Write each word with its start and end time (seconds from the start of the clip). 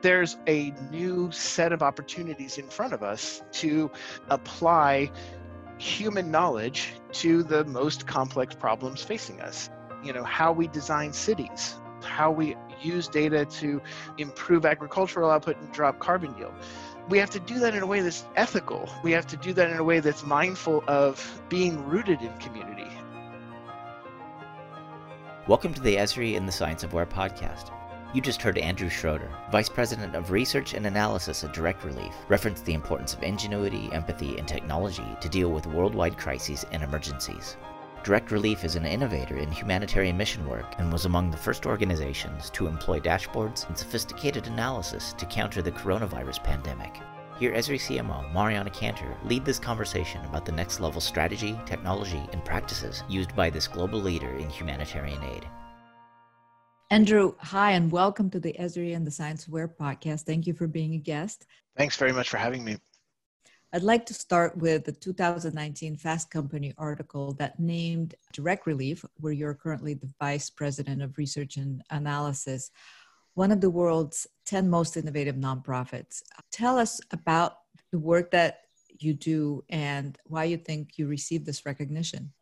there's 0.00 0.36
a 0.46 0.72
new 0.90 1.30
set 1.32 1.72
of 1.72 1.82
opportunities 1.82 2.58
in 2.58 2.68
front 2.68 2.92
of 2.92 3.02
us 3.02 3.42
to 3.52 3.90
apply 4.30 5.10
human 5.78 6.30
knowledge 6.30 6.92
to 7.12 7.42
the 7.42 7.64
most 7.64 8.06
complex 8.06 8.54
problems 8.54 9.02
facing 9.02 9.40
us. 9.40 9.70
You 10.04 10.12
know, 10.12 10.24
how 10.24 10.52
we 10.52 10.68
design 10.68 11.12
cities, 11.12 11.74
how 12.02 12.30
we 12.30 12.56
use 12.80 13.08
data 13.08 13.44
to 13.44 13.82
improve 14.18 14.64
agricultural 14.64 15.30
output 15.30 15.56
and 15.58 15.72
drop 15.72 15.98
carbon 15.98 16.36
yield. 16.38 16.54
We 17.08 17.18
have 17.18 17.30
to 17.30 17.40
do 17.40 17.58
that 17.60 17.74
in 17.74 17.82
a 17.82 17.86
way 17.86 18.00
that's 18.00 18.24
ethical. 18.36 18.88
We 19.02 19.12
have 19.12 19.26
to 19.28 19.36
do 19.36 19.52
that 19.54 19.70
in 19.70 19.78
a 19.78 19.84
way 19.84 20.00
that's 20.00 20.24
mindful 20.24 20.84
of 20.86 21.42
being 21.48 21.84
rooted 21.86 22.20
in 22.20 22.36
community. 22.38 22.86
Welcome 25.48 25.72
to 25.74 25.80
the 25.80 25.96
Esri 25.96 26.34
in 26.34 26.44
the 26.44 26.52
Science 26.52 26.84
of 26.84 26.92
Where 26.92 27.06
podcast. 27.06 27.72
You 28.14 28.22
just 28.22 28.40
heard 28.40 28.56
Andrew 28.56 28.88
Schroeder, 28.88 29.28
Vice 29.52 29.68
President 29.68 30.16
of 30.16 30.30
Research 30.30 30.72
and 30.72 30.86
Analysis 30.86 31.44
at 31.44 31.52
Direct 31.52 31.84
Relief, 31.84 32.14
reference 32.28 32.62
the 32.62 32.72
importance 32.72 33.12
of 33.12 33.22
ingenuity, 33.22 33.90
empathy, 33.92 34.38
and 34.38 34.48
technology 34.48 35.04
to 35.20 35.28
deal 35.28 35.50
with 35.50 35.66
worldwide 35.66 36.16
crises 36.16 36.64
and 36.72 36.82
emergencies. 36.82 37.58
Direct 38.04 38.30
Relief 38.30 38.64
is 38.64 38.76
an 38.76 38.86
innovator 38.86 39.36
in 39.36 39.52
humanitarian 39.52 40.16
mission 40.16 40.48
work 40.48 40.74
and 40.78 40.90
was 40.90 41.04
among 41.04 41.30
the 41.30 41.36
first 41.36 41.66
organizations 41.66 42.48
to 42.50 42.66
employ 42.66 42.98
dashboards 42.98 43.68
and 43.68 43.76
sophisticated 43.76 44.46
analysis 44.46 45.12
to 45.12 45.26
counter 45.26 45.60
the 45.60 45.72
coronavirus 45.72 46.42
pandemic. 46.42 46.98
Hear 47.38 47.52
Esri 47.52 47.78
CMO 47.78 48.32
Mariana 48.32 48.70
Cantor 48.70 49.18
lead 49.24 49.44
this 49.44 49.58
conversation 49.58 50.24
about 50.24 50.46
the 50.46 50.52
next 50.52 50.80
level 50.80 51.02
strategy, 51.02 51.60
technology, 51.66 52.26
and 52.32 52.42
practices 52.42 53.02
used 53.06 53.36
by 53.36 53.50
this 53.50 53.68
global 53.68 54.00
leader 54.00 54.34
in 54.36 54.48
humanitarian 54.48 55.22
aid. 55.24 55.46
Andrew, 56.90 57.34
hi, 57.38 57.72
and 57.72 57.92
welcome 57.92 58.30
to 58.30 58.40
the 58.40 58.54
Esri 58.58 58.96
and 58.96 59.06
the 59.06 59.10
Science 59.10 59.46
of 59.46 59.52
Where 59.52 59.68
podcast. 59.68 60.22
Thank 60.22 60.46
you 60.46 60.54
for 60.54 60.66
being 60.66 60.94
a 60.94 60.98
guest. 60.98 61.44
Thanks 61.76 61.96
very 61.96 62.12
much 62.12 62.30
for 62.30 62.38
having 62.38 62.64
me. 62.64 62.78
I'd 63.74 63.82
like 63.82 64.06
to 64.06 64.14
start 64.14 64.56
with 64.56 64.86
the 64.86 64.92
2019 64.92 65.96
Fast 65.98 66.30
Company 66.30 66.72
article 66.78 67.34
that 67.34 67.60
named 67.60 68.14
Direct 68.32 68.66
Relief, 68.66 69.04
where 69.16 69.34
you're 69.34 69.52
currently 69.52 69.92
the 69.92 70.10
Vice 70.18 70.48
President 70.48 71.02
of 71.02 71.18
Research 71.18 71.58
and 71.58 71.82
Analysis, 71.90 72.70
one 73.34 73.52
of 73.52 73.60
the 73.60 73.68
world's 73.68 74.26
10 74.46 74.70
most 74.70 74.96
innovative 74.96 75.36
nonprofits. 75.36 76.22
Tell 76.50 76.78
us 76.78 77.02
about 77.10 77.58
the 77.92 77.98
work 77.98 78.30
that 78.30 78.60
you 78.98 79.12
do 79.12 79.62
and 79.68 80.18
why 80.24 80.44
you 80.44 80.56
think 80.56 80.96
you 80.96 81.06
received 81.06 81.44
this 81.44 81.66
recognition. 81.66 82.32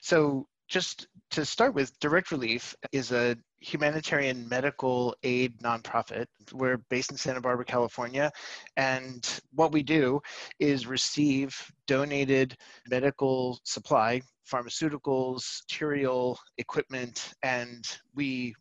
So, 0.00 0.48
just 0.68 1.06
to 1.30 1.44
start 1.44 1.74
with, 1.74 1.98
Direct 2.00 2.30
Relief 2.30 2.74
is 2.92 3.12
a 3.12 3.36
humanitarian 3.60 4.48
medical 4.48 5.14
aid 5.22 5.58
nonprofit. 5.60 6.26
We're 6.52 6.78
based 6.90 7.10
in 7.10 7.16
Santa 7.16 7.40
Barbara, 7.40 7.64
California, 7.64 8.30
and 8.76 9.40
what 9.52 9.72
we 9.72 9.82
do 9.82 10.20
is 10.58 10.86
receive 10.86 11.54
donated 11.86 12.56
medical 12.88 13.58
supply, 13.64 14.20
pharmaceuticals, 14.50 15.62
material, 15.70 16.38
equipment, 16.58 17.32
and 17.42 17.84
we 18.14 18.54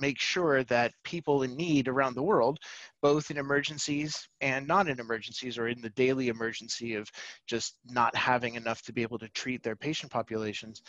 make 0.00 0.18
sure 0.18 0.64
that 0.64 0.92
people 1.04 1.42
in 1.42 1.56
need 1.56 1.88
around 1.88 2.14
the 2.14 2.22
world, 2.22 2.58
both 3.02 3.30
in 3.30 3.36
emergencies 3.36 4.28
and 4.40 4.66
not 4.66 4.88
in 4.88 4.98
emergencies 4.98 5.58
or 5.58 5.68
in 5.68 5.80
the 5.80 5.90
daily 5.90 6.28
emergency 6.28 6.94
of 6.94 7.08
just 7.46 7.76
not 7.86 8.14
having 8.16 8.54
enough 8.54 8.82
to 8.82 8.92
be 8.92 9.02
able 9.02 9.18
to 9.18 9.28
treat 9.30 9.62
their 9.62 9.76
patient 9.76 10.10
populations, 10.10 10.82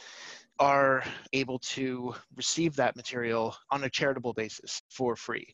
are 0.59 1.03
able 1.33 1.59
to 1.59 2.13
receive 2.35 2.75
that 2.75 2.95
material 2.95 3.55
on 3.69 3.83
a 3.83 3.89
charitable 3.89 4.33
basis 4.33 4.81
for 4.89 5.15
free. 5.15 5.53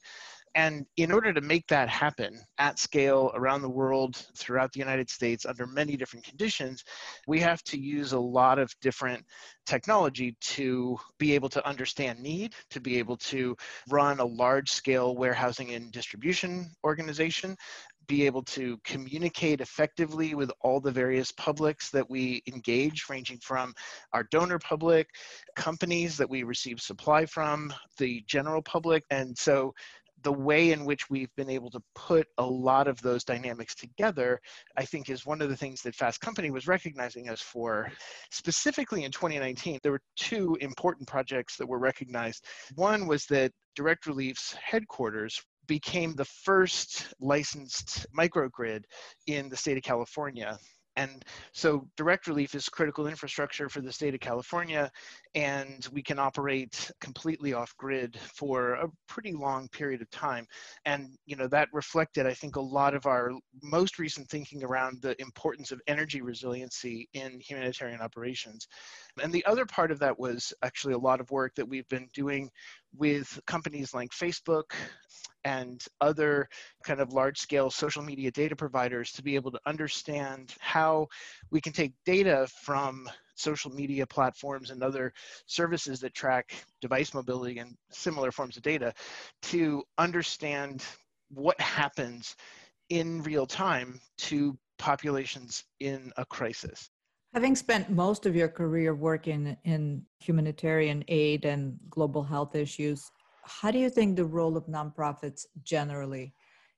And 0.55 0.85
in 0.97 1.11
order 1.11 1.33
to 1.33 1.41
make 1.41 1.67
that 1.67 1.89
happen 1.89 2.39
at 2.57 2.79
scale 2.79 3.31
around 3.35 3.61
the 3.61 3.69
world, 3.69 4.15
throughout 4.35 4.71
the 4.71 4.79
United 4.79 5.09
States, 5.09 5.45
under 5.45 5.67
many 5.67 5.95
different 5.95 6.25
conditions, 6.25 6.83
we 7.27 7.39
have 7.41 7.61
to 7.63 7.79
use 7.79 8.13
a 8.13 8.19
lot 8.19 8.57
of 8.57 8.73
different 8.81 9.23
technology 9.65 10.35
to 10.41 10.97
be 11.19 11.33
able 11.33 11.49
to 11.49 11.67
understand 11.67 12.19
need, 12.19 12.53
to 12.71 12.79
be 12.79 12.97
able 12.97 13.17
to 13.17 13.55
run 13.89 14.19
a 14.19 14.25
large 14.25 14.71
scale 14.71 15.15
warehousing 15.15 15.73
and 15.73 15.91
distribution 15.91 16.71
organization, 16.83 17.55
be 18.07 18.25
able 18.25 18.43
to 18.43 18.77
communicate 18.83 19.61
effectively 19.61 20.33
with 20.33 20.49
all 20.61 20.79
the 20.79 20.91
various 20.91 21.31
publics 21.33 21.89
that 21.91 22.09
we 22.09 22.41
engage, 22.47 23.05
ranging 23.09 23.37
from 23.39 23.73
our 24.13 24.23
donor 24.31 24.59
public, 24.59 25.07
companies 25.55 26.17
that 26.17 26.29
we 26.29 26.43
receive 26.43 26.79
supply 26.79 27.25
from, 27.25 27.73
the 27.97 28.23
general 28.27 28.61
public. 28.61 29.03
And 29.11 29.37
so 29.37 29.73
the 30.23 30.33
way 30.33 30.71
in 30.71 30.85
which 30.85 31.09
we've 31.09 31.33
been 31.35 31.49
able 31.49 31.69
to 31.71 31.81
put 31.95 32.27
a 32.37 32.45
lot 32.45 32.87
of 32.87 33.01
those 33.01 33.23
dynamics 33.23 33.75
together, 33.75 34.39
I 34.75 34.85
think 34.85 35.09
is 35.09 35.25
one 35.25 35.41
of 35.41 35.49
the 35.49 35.57
things 35.57 35.81
that 35.81 35.95
Fast 35.95 36.21
Company 36.21 36.51
was 36.51 36.67
recognizing 36.67 37.29
us 37.29 37.41
for. 37.41 37.91
Specifically 38.31 39.03
in 39.03 39.11
2019, 39.11 39.79
there 39.83 39.91
were 39.91 40.01
two 40.15 40.57
important 40.59 41.07
projects 41.07 41.57
that 41.57 41.67
were 41.67 41.79
recognized. 41.79 42.45
One 42.75 43.07
was 43.07 43.25
that 43.27 43.51
Direct 43.75 44.07
Relief's 44.07 44.53
headquarters 44.53 45.39
became 45.67 46.13
the 46.13 46.25
first 46.25 47.13
licensed 47.19 48.07
microgrid 48.17 48.83
in 49.27 49.49
the 49.49 49.57
state 49.57 49.77
of 49.77 49.83
California 49.83 50.57
and 50.97 51.23
so 51.53 51.87
direct 51.95 52.27
relief 52.27 52.55
is 52.55 52.67
critical 52.67 53.07
infrastructure 53.07 53.69
for 53.69 53.81
the 53.81 53.93
state 53.93 54.15
of 54.15 54.19
California, 54.19 54.91
and 55.37 55.87
we 55.91 56.01
can 56.01 56.17
operate 56.17 56.89
completely 56.99 57.53
off 57.53 57.71
grid 57.77 58.17
for 58.33 58.71
a 58.71 58.87
pretty 59.07 59.33
long 59.33 59.67
period 59.67 60.01
of 60.01 60.09
time. 60.09 60.47
And 60.85 61.15
you 61.27 61.35
know 61.35 61.47
that 61.49 61.69
reflected, 61.73 62.25
I 62.25 62.33
think, 62.33 62.55
a 62.55 62.61
lot 62.61 62.95
of 62.95 63.05
our 63.05 63.29
most 63.61 63.99
recent 63.99 64.27
thinking 64.27 64.63
around 64.63 65.03
the 65.03 65.15
importance 65.21 65.71
of 65.71 65.79
energy 65.85 66.21
resiliency 66.21 67.07
in 67.13 67.39
humanitarian 67.39 68.01
operations. 68.01 68.67
And 69.21 69.31
the 69.31 69.45
other 69.45 69.67
part 69.67 69.91
of 69.91 69.99
that 69.99 70.17
was 70.17 70.53
actually 70.63 70.95
a 70.95 70.99
lot 70.99 71.21
of 71.21 71.29
work 71.29 71.53
that 71.55 71.69
we've 71.69 71.87
been 71.87 72.07
doing 72.15 72.49
with 72.97 73.39
companies 73.45 73.93
like 73.93 74.09
Facebook 74.09 74.71
and 75.43 75.83
other 76.01 76.49
kind 76.83 76.99
of 76.99 77.13
large 77.13 77.37
scale 77.37 77.69
social 77.69 78.01
media 78.01 78.31
data 78.31 78.55
providers 78.55 79.11
to 79.11 79.21
be 79.21 79.35
able 79.35 79.51
to 79.51 79.59
understand 79.67 80.55
how 80.59 81.05
we 81.51 81.61
can 81.61 81.73
take 81.73 81.93
data 82.05 82.47
from 82.63 83.07
social 83.37 83.71
media 83.71 84.05
platforms 84.05 84.69
and 84.69 84.83
other 84.83 85.13
services 85.45 85.99
that 85.99 86.13
track 86.13 86.53
device 86.81 87.13
mobility 87.13 87.59
and 87.59 87.75
similar 87.91 88.31
forms 88.31 88.57
of 88.57 88.63
data 88.63 88.93
to 89.41 89.83
understand 89.97 90.83
what 91.29 91.59
happens 91.59 92.35
in 92.89 93.21
real 93.23 93.45
time 93.45 93.99
to 94.17 94.57
populations 94.77 95.63
in 95.79 96.11
a 96.17 96.25
crisis. 96.25 96.89
Having 97.33 97.55
spent 97.57 97.89
most 97.89 98.25
of 98.25 98.35
your 98.35 98.47
career 98.47 98.95
working 98.95 99.57
in 99.63 100.03
humanitarian 100.19 101.03
aid 101.07 101.45
and 101.45 101.77
global 101.89 102.23
health 102.23 102.55
issues, 102.55 103.11
how 103.43 103.71
do 103.71 103.77
you 103.77 103.89
think 103.89 104.15
the 104.15 104.25
role 104.25 104.57
of 104.57 104.65
nonprofits 104.67 105.45
generally 105.63 106.33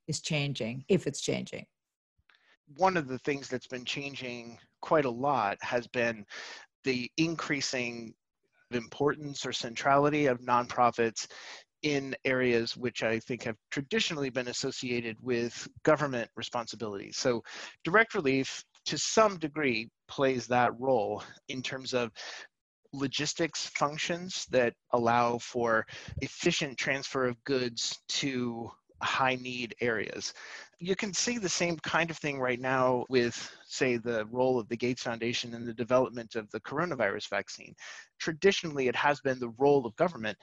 is 0.07 0.21
changing, 0.21 0.83
if 0.87 1.07
it's 1.07 1.21
changing? 1.21 1.65
One 2.77 2.97
of 2.97 3.07
the 3.07 3.19
things 3.19 3.47
that's 3.47 3.67
been 3.67 3.85
changing 3.85 4.57
quite 4.81 5.05
a 5.05 5.09
lot 5.09 5.57
has 5.61 5.87
been 5.87 6.25
the 6.83 7.09
increasing 7.17 8.13
importance 8.71 9.45
or 9.45 9.51
centrality 9.51 10.27
of 10.27 10.39
nonprofits 10.41 11.27
in 11.81 12.15
areas 12.25 12.75
which 12.75 13.03
I 13.03 13.19
think 13.19 13.43
have 13.43 13.55
traditionally 13.71 14.29
been 14.29 14.49
associated 14.49 15.15
with 15.21 15.67
government 15.83 16.29
responsibilities. 16.35 17.17
So, 17.17 17.41
direct 17.83 18.15
relief 18.15 18.63
to 18.85 18.97
some 18.97 19.37
degree 19.37 19.89
plays 20.07 20.47
that 20.47 20.77
role 20.79 21.23
in 21.47 21.61
terms 21.61 21.93
of 21.93 22.11
logistics 22.91 23.67
functions 23.67 24.45
that 24.49 24.73
allow 24.93 25.37
for 25.37 25.85
efficient 26.21 26.77
transfer 26.77 27.25
of 27.25 27.41
goods 27.43 27.97
to 28.09 28.69
high 29.01 29.35
need 29.35 29.75
areas. 29.81 30.33
You 30.79 30.95
can 30.95 31.13
see 31.13 31.37
the 31.37 31.49
same 31.49 31.77
kind 31.79 32.09
of 32.09 32.17
thing 32.17 32.39
right 32.39 32.59
now 32.59 33.05
with, 33.09 33.51
say, 33.65 33.97
the 33.97 34.25
role 34.31 34.59
of 34.59 34.69
the 34.69 34.77
Gates 34.77 35.03
Foundation 35.03 35.53
in 35.53 35.65
the 35.65 35.73
development 35.73 36.35
of 36.35 36.49
the 36.51 36.61
coronavirus 36.61 37.29
vaccine. 37.29 37.75
Traditionally, 38.19 38.87
it 38.87 38.95
has 38.95 39.19
been 39.19 39.39
the 39.39 39.53
role 39.57 39.85
of 39.85 39.95
government 39.97 40.37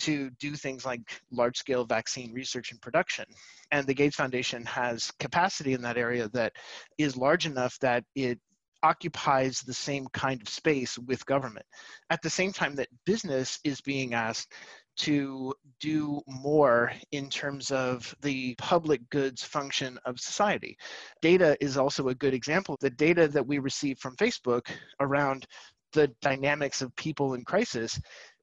to 0.00 0.30
do 0.38 0.54
things 0.54 0.84
like 0.84 1.00
large 1.32 1.56
scale 1.56 1.84
vaccine 1.84 2.32
research 2.32 2.70
and 2.70 2.80
production. 2.80 3.24
And 3.72 3.86
the 3.86 3.94
Gates 3.94 4.16
Foundation 4.16 4.64
has 4.66 5.10
capacity 5.18 5.72
in 5.72 5.82
that 5.82 5.98
area 5.98 6.28
that 6.34 6.52
is 6.98 7.16
large 7.16 7.46
enough 7.46 7.76
that 7.80 8.04
it 8.14 8.38
occupies 8.82 9.60
the 9.60 9.74
same 9.74 10.06
kind 10.12 10.40
of 10.40 10.48
space 10.48 10.98
with 10.98 11.26
government. 11.26 11.66
At 12.10 12.22
the 12.22 12.30
same 12.30 12.52
time 12.52 12.74
that 12.76 12.88
business 13.04 13.58
is 13.64 13.80
being 13.80 14.14
asked 14.14 14.52
to 15.00 15.54
do 15.80 16.20
more 16.26 16.92
in 17.12 17.30
terms 17.30 17.70
of 17.70 18.14
the 18.20 18.54
public 18.56 19.00
goods 19.08 19.42
function 19.42 19.98
of 20.04 20.20
society. 20.20 20.76
Data 21.22 21.56
is 21.60 21.78
also 21.78 22.08
a 22.08 22.14
good 22.14 22.34
example. 22.34 22.76
The 22.80 22.90
data 22.90 23.26
that 23.28 23.46
we 23.46 23.58
receive 23.58 23.98
from 23.98 24.16
Facebook 24.16 24.68
around 25.00 25.46
the 25.92 26.08
dynamics 26.20 26.82
of 26.82 26.94
people 26.96 27.32
in 27.34 27.44
crisis 27.44 27.98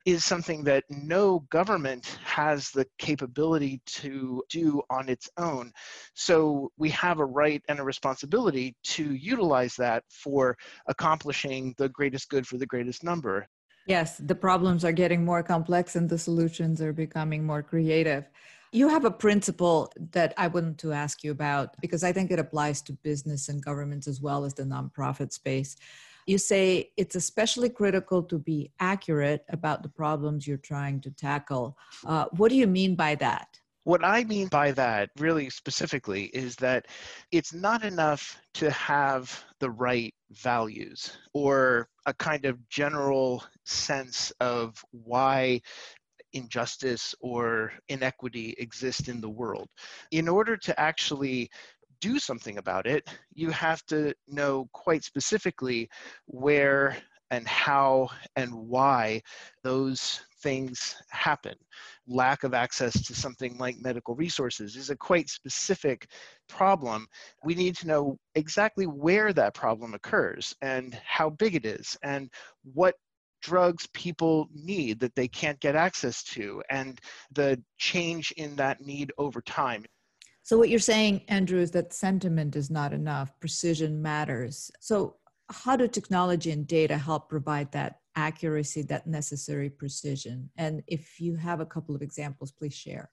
is 0.08 0.24
something 0.24 0.64
that 0.64 0.86
no 0.90 1.40
government 1.52 2.18
has 2.24 2.72
the 2.72 2.88
capability 2.98 3.82
to 3.86 4.42
do 4.50 4.82
on 4.90 5.10
its 5.10 5.30
own. 5.38 5.72
So 6.16 6.72
we 6.78 6.90
have 6.92 7.20
a 7.20 7.26
right 7.26 7.62
and 7.68 7.80
a 7.80 7.84
responsibility 7.84 8.74
to 8.96 9.14
utilize 9.14 9.76
that 9.76 10.04
for 10.10 10.58
accomplishing 10.88 11.76
the 11.78 11.90
greatest 11.90 12.30
good 12.30 12.48
for 12.48 12.58
the 12.58 12.66
greatest 12.66 13.04
number. 13.04 13.48
Yes, 13.88 14.18
the 14.18 14.36
problems 14.36 14.84
are 14.84 14.92
getting 14.92 15.24
more 15.24 15.42
complex 15.42 15.96
and 15.96 16.10
the 16.10 16.18
solutions 16.18 16.82
are 16.82 16.92
becoming 16.92 17.46
more 17.46 17.64
creative. 17.64 18.30
You 18.74 18.90
have 18.90 19.06
a 19.06 19.12
principle 19.12 19.94
that 20.12 20.34
I 20.36 20.48
wanted 20.48 20.78
to 20.80 20.92
ask 20.92 21.24
you 21.24 21.32
about 21.32 21.80
because 21.80 22.04
I 22.04 22.12
think 22.12 22.30
it 22.30 22.38
applies 22.38 22.82
to 22.84 22.94
business 22.94 23.48
and 23.48 23.64
governments 23.64 24.06
as 24.06 24.20
well 24.20 24.44
as 24.44 24.54
the 24.54 24.64
nonprofit 24.64 25.32
space. 25.32 25.78
You 26.26 26.38
say 26.38 26.92
it's 26.98 27.16
especially 27.16 27.70
critical 27.70 28.22
to 28.24 28.38
be 28.38 28.72
accurate 28.82 29.46
about 29.48 29.84
the 29.84 29.90
problems 29.90 30.46
you're 30.46 30.58
trying 30.58 31.00
to 31.02 31.12
tackle. 31.12 31.78
Uh, 32.06 32.26
what 32.36 32.50
do 32.50 32.56
you 32.56 32.68
mean 32.68 32.96
by 32.96 33.16
that? 33.16 33.48
What 33.86 34.04
I 34.04 34.26
mean 34.26 34.50
by 34.50 34.74
that, 34.74 35.12
really 35.18 35.50
specifically, 35.50 36.26
is 36.34 36.58
that 36.58 36.88
it's 37.32 37.54
not 37.54 37.86
enough 37.86 38.38
to 38.56 38.70
have 38.72 39.46
the 39.62 39.70
right 39.70 40.14
values 40.32 41.18
or 41.34 41.88
a 42.08 42.14
kind 42.14 42.46
of 42.46 42.68
general 42.70 43.44
sense 43.66 44.32
of 44.40 44.84
why 44.92 45.62
injustice 46.34 47.14
or 47.20 47.72
inequity 47.90 48.56
exist 48.58 49.10
in 49.10 49.22
the 49.22 49.30
world. 49.30 49.70
In 50.12 50.28
order 50.28 50.58
to 50.58 50.80
actually 50.80 51.50
do 52.00 52.18
something 52.20 52.58
about 52.58 52.88
it, 52.88 53.08
you 53.34 53.50
have 53.52 53.86
to 53.88 54.14
know 54.28 54.70
quite 54.72 55.04
specifically 55.04 55.90
where 56.26 56.98
and 57.32 57.48
how 57.48 58.10
and 58.36 58.54
why 58.54 59.22
those 59.64 60.22
things 60.42 60.96
happen. 61.10 61.56
Lack 62.08 62.44
of 62.44 62.54
access 62.54 63.06
to 63.06 63.16
something 63.16 63.58
like 63.58 63.78
medical 63.80 64.16
resources 64.16 64.76
is 64.76 64.90
a 64.90 64.96
quite 64.96 65.30
specific 65.30 66.10
problem. 66.48 67.08
We 67.44 67.56
need 67.56 67.76
to 67.78 67.88
know 67.88 68.18
exactly 68.36 68.86
where 68.86 69.34
that 69.34 69.54
problem 69.54 69.94
occurs 69.94 70.56
and 70.62 71.00
how 71.06 71.32
big 71.32 71.56
it 71.56 71.66
is 71.66 71.98
and 72.04 72.30
what 72.74 72.96
drugs 73.42 73.88
people 73.94 74.48
need 74.54 75.00
that 75.00 75.16
they 75.16 75.28
can't 75.28 75.60
get 75.60 75.76
access 75.76 76.24
to 76.24 76.62
and 76.70 77.00
the 77.32 77.62
change 77.78 78.32
in 78.38 78.56
that 78.56 78.82
need 78.82 79.12
over 79.18 79.42
time. 79.42 79.86
So, 80.44 80.58
what 80.58 80.70
you're 80.70 80.80
saying, 80.80 81.22
Andrew, 81.28 81.60
is 81.60 81.72
that 81.72 81.94
sentiment 81.94 82.56
is 82.56 82.70
not 82.70 82.94
enough, 82.94 83.38
precision 83.40 84.02
matters. 84.02 84.72
So, 84.80 85.18
how 85.50 85.76
do 85.76 85.88
technology 85.88 86.52
and 86.52 86.66
data 86.66 86.98
help 86.98 87.30
provide 87.30 87.72
that 87.74 88.00
accuracy, 88.18 88.82
that 88.82 89.08
necessary 89.08 89.70
precision? 89.70 90.50
And 90.58 90.84
if 90.88 91.22
you 91.22 91.38
have 91.38 91.62
a 91.62 91.66
couple 91.66 91.96
of 91.96 92.02
examples, 92.02 92.52
please 92.52 92.74
share. 92.74 93.10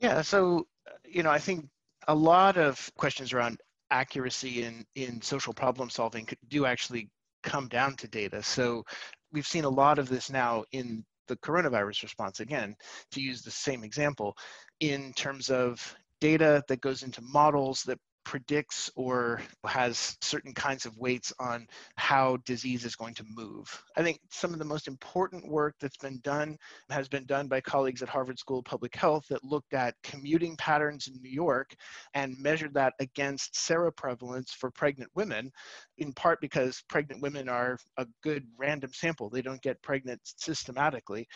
Yeah, 0.00 0.20
so, 0.20 0.66
you 1.06 1.22
know, 1.22 1.30
I 1.30 1.38
think 1.38 1.66
a 2.08 2.14
lot 2.14 2.58
of 2.58 2.90
questions 2.98 3.32
around 3.32 3.60
accuracy 3.90 4.64
in, 4.64 4.84
in 4.96 5.22
social 5.22 5.54
problem 5.54 5.88
solving 5.88 6.28
do 6.48 6.66
actually 6.66 7.08
come 7.42 7.68
down 7.68 7.94
to 7.96 8.08
data. 8.08 8.42
So, 8.42 8.84
we've 9.32 9.46
seen 9.46 9.64
a 9.64 9.68
lot 9.82 9.98
of 9.98 10.08
this 10.08 10.30
now 10.30 10.64
in 10.72 11.04
the 11.28 11.36
coronavirus 11.36 12.02
response, 12.02 12.40
again, 12.40 12.74
to 13.12 13.20
use 13.20 13.42
the 13.42 13.50
same 13.50 13.82
example, 13.84 14.36
in 14.80 15.12
terms 15.14 15.48
of 15.48 15.96
data 16.20 16.62
that 16.68 16.80
goes 16.80 17.02
into 17.02 17.22
models 17.22 17.82
that 17.82 17.98
predicts 18.24 18.90
or 18.96 19.40
has 19.64 20.16
certain 20.20 20.52
kinds 20.52 20.86
of 20.86 20.96
weights 20.96 21.32
on 21.38 21.66
how 21.96 22.38
disease 22.44 22.84
is 22.84 22.96
going 22.96 23.14
to 23.14 23.24
move. 23.28 23.82
I 23.96 24.02
think 24.02 24.20
some 24.30 24.52
of 24.52 24.58
the 24.58 24.64
most 24.64 24.88
important 24.88 25.46
work 25.48 25.74
that's 25.80 25.96
been 25.96 26.20
done 26.22 26.56
has 26.90 27.08
been 27.08 27.26
done 27.26 27.48
by 27.48 27.60
colleagues 27.60 28.02
at 28.02 28.08
Harvard 28.08 28.38
School 28.38 28.58
of 28.60 28.64
Public 28.64 28.94
Health 28.94 29.24
that 29.28 29.44
looked 29.44 29.74
at 29.74 29.94
commuting 30.02 30.56
patterns 30.56 31.06
in 31.06 31.20
New 31.22 31.30
York 31.30 31.74
and 32.14 32.38
measured 32.38 32.74
that 32.74 32.94
against 33.00 33.54
seroprevalence 33.54 34.50
for 34.50 34.70
pregnant 34.70 35.10
women, 35.14 35.50
in 35.98 36.12
part 36.12 36.40
because 36.40 36.82
pregnant 36.88 37.22
women 37.22 37.48
are 37.48 37.78
a 37.98 38.06
good 38.22 38.46
random 38.56 38.90
sample. 38.92 39.30
They 39.30 39.42
don't 39.42 39.62
get 39.62 39.82
pregnant 39.82 40.20
systematically 40.24 41.28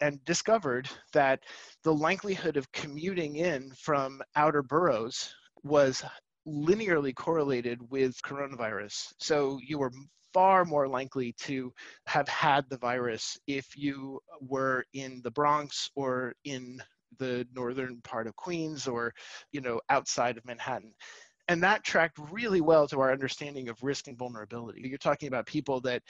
and 0.00 0.24
discovered 0.24 0.88
that 1.12 1.40
the 1.82 1.94
likelihood 1.94 2.56
of 2.56 2.70
commuting 2.72 3.36
in 3.36 3.70
from 3.76 4.20
outer 4.36 4.62
boroughs 4.62 5.34
was 5.62 6.04
linearly 6.46 7.14
correlated 7.14 7.78
with 7.90 8.20
coronavirus. 8.22 9.12
So 9.18 9.58
you 9.66 9.78
were 9.78 9.92
far 10.32 10.64
more 10.64 10.88
likely 10.88 11.32
to 11.38 11.72
have 12.06 12.28
had 12.28 12.68
the 12.68 12.76
virus 12.76 13.38
if 13.46 13.66
you 13.76 14.20
were 14.40 14.84
in 14.92 15.20
the 15.22 15.30
Bronx 15.30 15.90
or 15.94 16.34
in 16.44 16.82
the 17.18 17.46
northern 17.54 18.00
part 18.02 18.26
of 18.26 18.34
Queens 18.34 18.88
or 18.88 19.14
you 19.52 19.60
know 19.60 19.80
outside 19.88 20.36
of 20.36 20.44
Manhattan. 20.44 20.92
And 21.48 21.62
that 21.62 21.84
tracked 21.84 22.18
really 22.32 22.60
well 22.60 22.88
to 22.88 23.00
our 23.00 23.12
understanding 23.12 23.68
of 23.68 23.82
risk 23.82 24.08
and 24.08 24.18
vulnerability. 24.18 24.82
You're 24.84 24.98
talking 24.98 25.28
about 25.28 25.46
people 25.46 25.80
that 25.82 26.02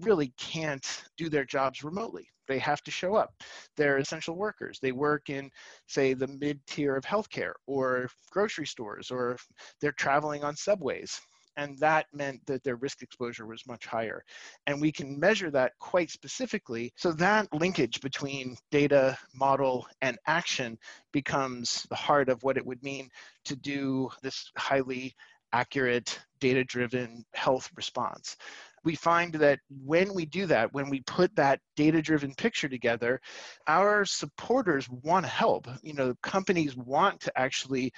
really 0.00 0.32
can't 0.36 0.86
do 1.16 1.28
their 1.28 1.44
jobs 1.44 1.84
remotely. 1.84 2.26
They 2.50 2.58
have 2.58 2.82
to 2.82 2.90
show 2.90 3.14
up. 3.14 3.32
They're 3.76 3.98
essential 3.98 4.34
workers. 4.34 4.80
They 4.82 4.90
work 4.90 5.30
in, 5.30 5.52
say, 5.86 6.14
the 6.14 6.26
mid 6.26 6.58
tier 6.66 6.96
of 6.96 7.04
healthcare 7.04 7.52
or 7.68 8.08
grocery 8.32 8.66
stores, 8.66 9.12
or 9.12 9.36
they're 9.80 9.92
traveling 9.92 10.42
on 10.42 10.56
subways. 10.56 11.20
And 11.56 11.78
that 11.78 12.06
meant 12.12 12.44
that 12.46 12.64
their 12.64 12.74
risk 12.74 13.02
exposure 13.02 13.46
was 13.46 13.66
much 13.68 13.86
higher. 13.86 14.24
And 14.66 14.80
we 14.80 14.90
can 14.90 15.20
measure 15.20 15.50
that 15.52 15.72
quite 15.78 16.10
specifically. 16.10 16.92
So 16.96 17.12
that 17.12 17.46
linkage 17.52 18.00
between 18.00 18.56
data, 18.72 19.16
model, 19.32 19.86
and 20.02 20.18
action 20.26 20.76
becomes 21.12 21.86
the 21.88 21.94
heart 21.96 22.28
of 22.28 22.42
what 22.42 22.56
it 22.56 22.66
would 22.66 22.82
mean 22.82 23.10
to 23.44 23.54
do 23.54 24.10
this 24.22 24.50
highly 24.56 25.14
accurate, 25.52 26.18
data 26.40 26.64
driven 26.64 27.24
health 27.34 27.70
response 27.76 28.36
we 28.84 28.94
find 28.94 29.34
that 29.34 29.58
when 29.84 30.14
we 30.14 30.24
do 30.26 30.46
that, 30.46 30.72
when 30.72 30.88
we 30.88 31.00
put 31.02 31.34
that 31.36 31.60
data 31.76 32.00
driven 32.00 32.34
picture 32.34 32.68
together, 32.68 33.20
our 33.66 34.04
supporters 34.04 34.88
want 34.88 35.24
to 35.24 35.30
help. 35.30 35.66
You 35.82 35.94
know, 35.94 36.14
companies 36.22 36.76
want 36.76 37.20
to 37.20 37.38
actually 37.38 37.92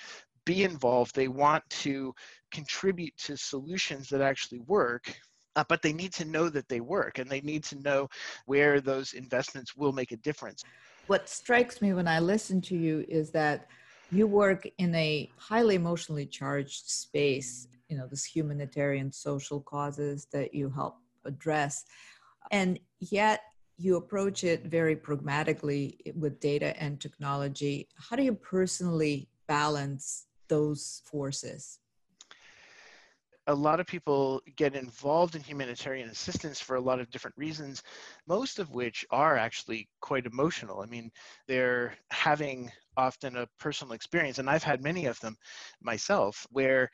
be 0.45 0.65
involved, 0.65 1.15
they 1.15 1.29
want 1.29 1.63
to 1.71 2.13
contribute 2.51 3.17
to 3.17 3.37
solutions 3.37 4.09
that 4.09 4.21
actually 4.21 4.59
work. 4.61 5.15
Uh, 5.55 5.63
but 5.69 5.83
they 5.83 5.93
need 5.93 6.15
to 6.15 6.25
know 6.25 6.49
that 6.49 6.67
they 6.69 6.81
work 6.81 7.19
and 7.19 7.29
they 7.29 7.43
need 7.43 7.63
to 7.63 7.79
know 7.81 8.09
where 8.47 8.81
those 8.81 9.13
investments 9.13 9.77
will 9.77 9.93
make 9.93 10.11
a 10.11 10.17
difference. 10.17 10.65
What 11.09 11.29
strikes 11.29 11.83
me 11.83 11.93
when 11.93 12.09
I 12.09 12.21
listen 12.21 12.63
to 12.63 12.77
you 12.77 13.05
is 13.07 13.31
that 13.33 13.67
you 14.11 14.27
work 14.27 14.67
in 14.79 14.95
a 14.95 15.31
highly 15.37 15.75
emotionally 15.75 16.25
charged 16.25 16.89
space 16.89 17.69
you 17.93 17.99
know 17.99 18.07
this 18.07 18.25
humanitarian 18.25 19.13
social 19.13 19.61
causes 19.61 20.27
that 20.33 20.55
you 20.55 20.71
help 20.71 20.97
address. 21.27 21.85
And 22.51 22.81
yet 23.01 23.43
you 23.77 23.97
approach 23.97 24.45
it 24.45 24.65
very 24.65 24.97
pragmatically 24.97 26.01
with 26.17 26.41
data 26.41 26.75
and 26.83 26.99
technology. 26.99 27.89
How 27.97 28.17
do 28.17 28.23
you 28.23 28.35
personally 28.35 29.29
balance 29.47 30.27
those 30.49 31.03
forces? 31.05 31.81
A 33.49 33.55
lot 33.55 33.81
of 33.81 33.87
people 33.87 34.41
get 34.57 34.75
involved 34.75 35.35
in 35.35 35.43
humanitarian 35.43 36.09
assistance 36.09 36.61
for 36.61 36.77
a 36.77 36.81
lot 36.81 37.01
of 37.01 37.11
different 37.11 37.37
reasons, 37.37 37.83
most 38.27 38.59
of 38.59 38.71
which 38.71 39.05
are 39.11 39.37
actually 39.37 39.89
quite 40.01 40.27
emotional. 40.27 40.81
I 40.81 40.87
mean, 40.87 41.11
they're 41.49 41.95
having 42.11 42.71
often 42.97 43.37
a 43.37 43.49
personal 43.59 43.95
experience, 43.95 44.39
and 44.39 44.49
I've 44.49 44.63
had 44.63 44.83
many 44.83 45.07
of 45.07 45.19
them 45.21 45.37
myself, 45.81 46.47
where 46.51 46.91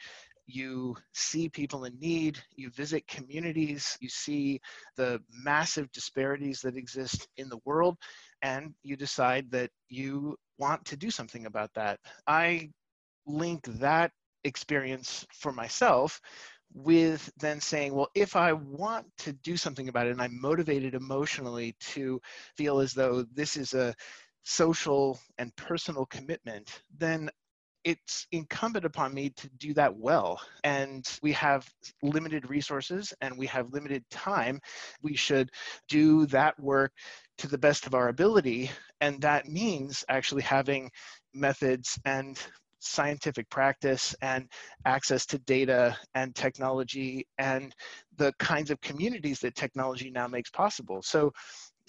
you 0.49 0.97
see 1.13 1.49
people 1.49 1.85
in 1.85 1.99
need, 2.01 2.39
you 2.57 2.71
visit 2.71 3.07
communities, 3.07 3.97
you 4.01 4.09
see 4.09 4.61
the 4.97 5.21
massive 5.45 5.93
disparities 5.93 6.61
that 6.63 6.77
exist 6.77 7.29
in 7.37 7.49
the 7.49 7.61
world, 7.65 7.97
and 8.43 8.73
you 8.83 8.97
decide 8.97 9.51
that 9.51 9.71
you 9.89 10.37
want 10.59 10.85
to 10.87 10.97
do 10.97 11.11
something 11.11 11.47
about 11.47 11.71
that. 11.75 12.01
I 12.27 12.71
link 13.27 13.65
that 13.79 14.11
experience 14.45 15.27
for 15.33 15.53
myself 15.53 16.21
with 16.73 17.31
then 17.39 17.61
saying, 17.61 17.95
well, 17.95 18.09
if 18.15 18.37
I 18.37 18.53
want 18.53 19.07
to 19.19 19.33
do 19.33 19.57
something 19.57 19.89
about 19.89 20.07
it 20.07 20.13
and 20.13 20.23
I'm 20.23 20.41
motivated 20.41 20.95
emotionally 20.95 21.77
to 21.93 22.21
feel 22.57 22.81
as 22.81 22.93
though 22.93 23.25
this 23.35 23.57
is 23.57 23.75
a 23.75 23.95
social 24.45 25.19
and 25.39 25.55
personal 25.57 26.07
commitment, 26.07 26.83
then 26.97 27.31
it's 27.85 28.27
incumbent 28.33 28.85
upon 28.85 29.15
me 29.15 29.31
to 29.31 29.49
do 29.59 29.73
that 29.75 29.97
well. 29.97 30.41
And 30.65 31.07
we 31.23 31.33
have 31.33 31.69
limited 32.03 32.49
resources 32.51 33.15
and 33.21 33.37
we 33.39 33.47
have 33.47 33.73
limited 33.73 34.05
time. 34.11 34.61
We 35.03 35.17
should 35.17 35.51
do 35.89 36.27
that 36.27 36.59
work 36.61 36.93
to 37.39 37.49
the 37.49 37.59
best 37.59 37.87
of 37.87 37.95
our 37.95 38.09
ability. 38.09 38.71
And 39.01 39.21
that 39.23 39.47
means 39.47 40.05
actually 40.09 40.43
having 40.43 40.91
methods 41.35 41.99
and 42.05 42.39
scientific 42.81 43.49
practice 43.51 44.15
and 44.23 44.49
access 44.85 45.27
to 45.27 45.39
data 45.41 45.97
and 46.15 46.35
technology 46.35 47.27
and 47.39 47.75
the 48.17 48.33
kinds 48.39 48.71
of 48.71 48.81
communities 48.81 49.41
that 49.41 49.55
technology 49.55 50.11
now 50.11 50.29
makes 50.29 50.51
possible. 50.51 51.03
So 51.03 51.33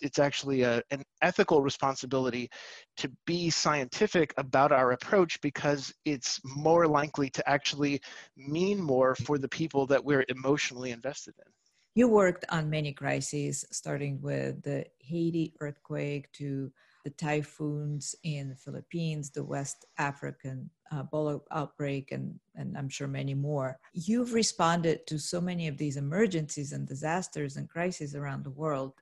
it's 0.02 0.20
actually 0.20 0.62
a, 0.62 0.82
an 0.92 1.04
ethical 1.22 1.62
responsibility 1.62 2.50
to 2.98 3.12
be 3.26 3.50
scientific 3.50 4.34
about 4.38 4.72
our 4.72 4.92
approach 4.92 5.40
because 5.42 5.94
it's 6.06 6.40
more 6.44 6.88
likely 6.88 7.30
to 7.32 7.50
actually 7.50 8.02
mean 8.36 8.82
more 8.82 9.16
for 9.16 9.38
the 9.38 9.50
people 9.50 9.86
that 9.88 10.04
we're 10.04 10.26
emotionally 10.30 10.92
invested 10.92 11.34
in. 11.46 11.52
You 11.96 12.08
worked 12.08 12.46
on 12.50 12.70
many 12.70 12.94
crises, 12.94 13.66
starting 13.72 14.22
with 14.22 14.62
the 14.64 14.86
Haiti 15.00 15.54
earthquake 15.60 16.32
to 16.34 16.72
the 17.04 17.10
typhoons 17.12 18.16
in 18.24 18.50
the 18.50 18.56
Philippines, 18.56 19.32
the 19.32 19.44
West 19.44 19.86
African 19.98 20.70
uh, 20.92 21.04
Ebola 21.04 21.42
outbreak, 21.52 22.12
and, 22.12 22.40
and 22.56 22.78
I'm 22.78 22.90
sure 22.90 23.08
many 23.08 23.34
more. 23.34 23.80
You've 23.94 24.34
responded 24.34 25.08
to 25.08 25.18
so 25.18 25.40
many 25.40 25.68
of 25.68 25.78
these 25.78 25.98
emergencies 25.98 26.74
and 26.74 26.88
disasters 26.88 27.58
and 27.58 27.70
crises 27.70 28.16
around 28.16 28.44
the 28.44 28.52
world. 28.52 28.94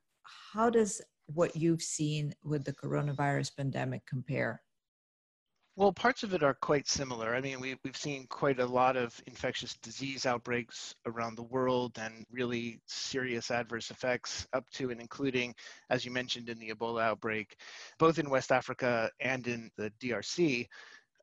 How 0.53 0.69
does 0.69 1.01
what 1.27 1.55
you've 1.55 1.81
seen 1.81 2.33
with 2.43 2.63
the 2.63 2.73
coronavirus 2.73 3.55
pandemic 3.55 4.05
compare? 4.05 4.61
Well, 5.77 5.93
parts 5.93 6.23
of 6.23 6.33
it 6.33 6.41
are 6.41 6.55
quite 6.55 6.87
similar. 6.87 7.35
I 7.35 7.41
mean, 7.41 7.59
we, 7.59 7.75
we've 7.83 7.95
seen 7.95 8.25
quite 8.29 8.59
a 8.59 8.65
lot 8.65 8.97
of 8.97 9.21
infectious 9.27 9.75
disease 9.75 10.25
outbreaks 10.25 10.95
around 11.05 11.35
the 11.35 11.43
world 11.43 11.99
and 12.01 12.25
really 12.31 12.79
serious 12.87 13.51
adverse 13.51 13.91
effects 13.91 14.47
up 14.53 14.67
to 14.71 14.89
and 14.89 14.99
including, 14.99 15.53
as 15.91 16.03
you 16.03 16.09
mentioned, 16.09 16.49
in 16.49 16.57
the 16.57 16.71
Ebola 16.71 17.03
outbreak, 17.03 17.55
both 17.99 18.17
in 18.17 18.27
West 18.27 18.51
Africa 18.51 19.11
and 19.19 19.45
in 19.45 19.69
the 19.77 19.91
DRC, 20.01 20.65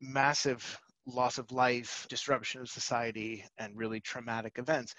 massive 0.00 0.78
loss 1.04 1.38
of 1.38 1.50
life, 1.50 2.06
disruption 2.08 2.61
of 2.61 2.68
society, 2.68 3.44
and 3.58 3.76
really 3.76 3.99
traumatic 3.99 4.58
events. 4.58 4.94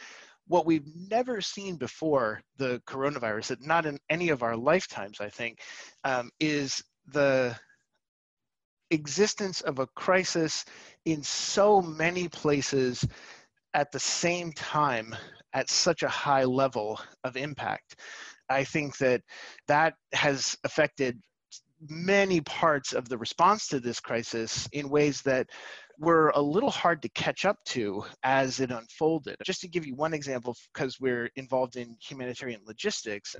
What 0.47 0.65
we've 0.65 0.87
never 1.09 1.41
seen 1.41 1.75
before 1.75 2.41
the 2.57 2.81
coronavirus, 2.87 3.61
not 3.61 3.85
in 3.85 3.97
any 4.09 4.29
of 4.29 4.43
our 4.43 4.55
lifetimes, 4.55 5.19
I 5.19 5.29
think, 5.29 5.59
um, 6.03 6.29
is 6.39 6.83
the 7.07 7.55
existence 8.91 9.61
of 9.61 9.79
a 9.79 9.87
crisis 9.87 10.65
in 11.05 11.23
so 11.23 11.81
many 11.81 12.27
places 12.27 13.05
at 13.73 13.91
the 13.91 13.99
same 13.99 14.51
time 14.53 15.15
at 15.53 15.69
such 15.69 16.03
a 16.03 16.09
high 16.09 16.43
level 16.43 16.99
of 17.23 17.37
impact. 17.37 17.95
I 18.49 18.63
think 18.63 18.97
that 18.97 19.21
that 19.67 19.95
has 20.13 20.55
affected 20.63 21.19
many 21.89 22.41
parts 22.41 22.93
of 22.93 23.09
the 23.09 23.17
response 23.17 23.67
to 23.67 23.79
this 23.79 23.99
crisis 23.99 24.67
in 24.71 24.89
ways 24.89 25.21
that 25.23 25.47
were 25.99 26.31
a 26.35 26.41
little 26.41 26.69
hard 26.69 27.01
to 27.01 27.09
catch 27.09 27.45
up 27.45 27.57
to 27.65 28.03
as 28.23 28.59
it 28.59 28.71
unfolded. 28.71 29.35
Just 29.43 29.61
to 29.61 29.67
give 29.67 29.85
you 29.85 29.95
one 29.95 30.13
example, 30.13 30.55
because 30.73 30.99
we're 30.99 31.29
involved 31.35 31.75
in 31.75 31.97
humanitarian 32.01 32.61
logistics, 32.65 33.35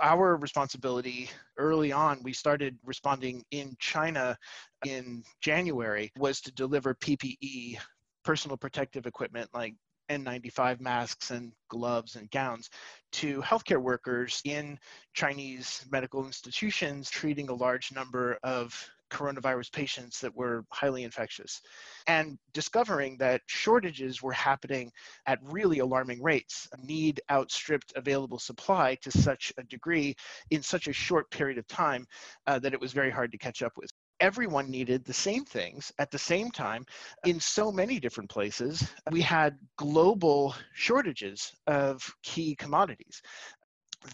our 0.00 0.36
responsibility 0.36 1.30
early 1.56 1.92
on, 1.92 2.22
we 2.22 2.32
started 2.32 2.78
responding 2.84 3.44
in 3.50 3.76
China 3.78 4.36
in 4.84 5.22
January, 5.40 6.10
was 6.18 6.40
to 6.40 6.52
deliver 6.52 6.94
PPE, 6.94 7.78
personal 8.24 8.56
protective 8.56 9.06
equipment 9.06 9.48
like 9.54 9.74
N95 10.10 10.80
masks 10.80 11.30
and 11.30 11.52
gloves 11.68 12.16
and 12.16 12.30
gowns 12.30 12.68
to 13.12 13.40
healthcare 13.42 13.80
workers 13.80 14.42
in 14.44 14.78
Chinese 15.14 15.86
medical 15.90 16.26
institutions 16.26 17.08
treating 17.08 17.48
a 17.48 17.54
large 17.54 17.92
number 17.92 18.38
of 18.42 18.90
coronavirus 19.10 19.72
patients 19.72 20.20
that 20.20 20.34
were 20.34 20.64
highly 20.70 21.04
infectious 21.04 21.60
and 22.06 22.38
discovering 22.52 23.16
that 23.18 23.42
shortages 23.46 24.22
were 24.22 24.32
happening 24.32 24.90
at 25.26 25.38
really 25.42 25.80
alarming 25.80 26.22
rates. 26.22 26.68
Need 26.82 27.20
outstripped 27.30 27.92
available 27.96 28.38
supply 28.38 28.96
to 29.02 29.10
such 29.10 29.52
a 29.58 29.62
degree 29.64 30.14
in 30.50 30.62
such 30.62 30.88
a 30.88 30.92
short 30.92 31.30
period 31.30 31.58
of 31.58 31.66
time 31.66 32.06
uh, 32.46 32.58
that 32.58 32.74
it 32.74 32.80
was 32.80 32.92
very 32.92 33.10
hard 33.10 33.32
to 33.32 33.38
catch 33.38 33.62
up 33.62 33.72
with 33.76 33.90
everyone 34.20 34.70
needed 34.70 35.04
the 35.04 35.12
same 35.12 35.44
things 35.44 35.92
at 35.98 36.10
the 36.10 36.18
same 36.18 36.50
time 36.50 36.84
in 37.24 37.40
so 37.40 37.72
many 37.72 37.98
different 37.98 38.30
places. 38.30 38.86
We 39.10 39.22
had 39.22 39.58
global 39.76 40.54
shortages 40.74 41.52
of 41.66 42.02
key 42.22 42.54
commodities. 42.54 43.22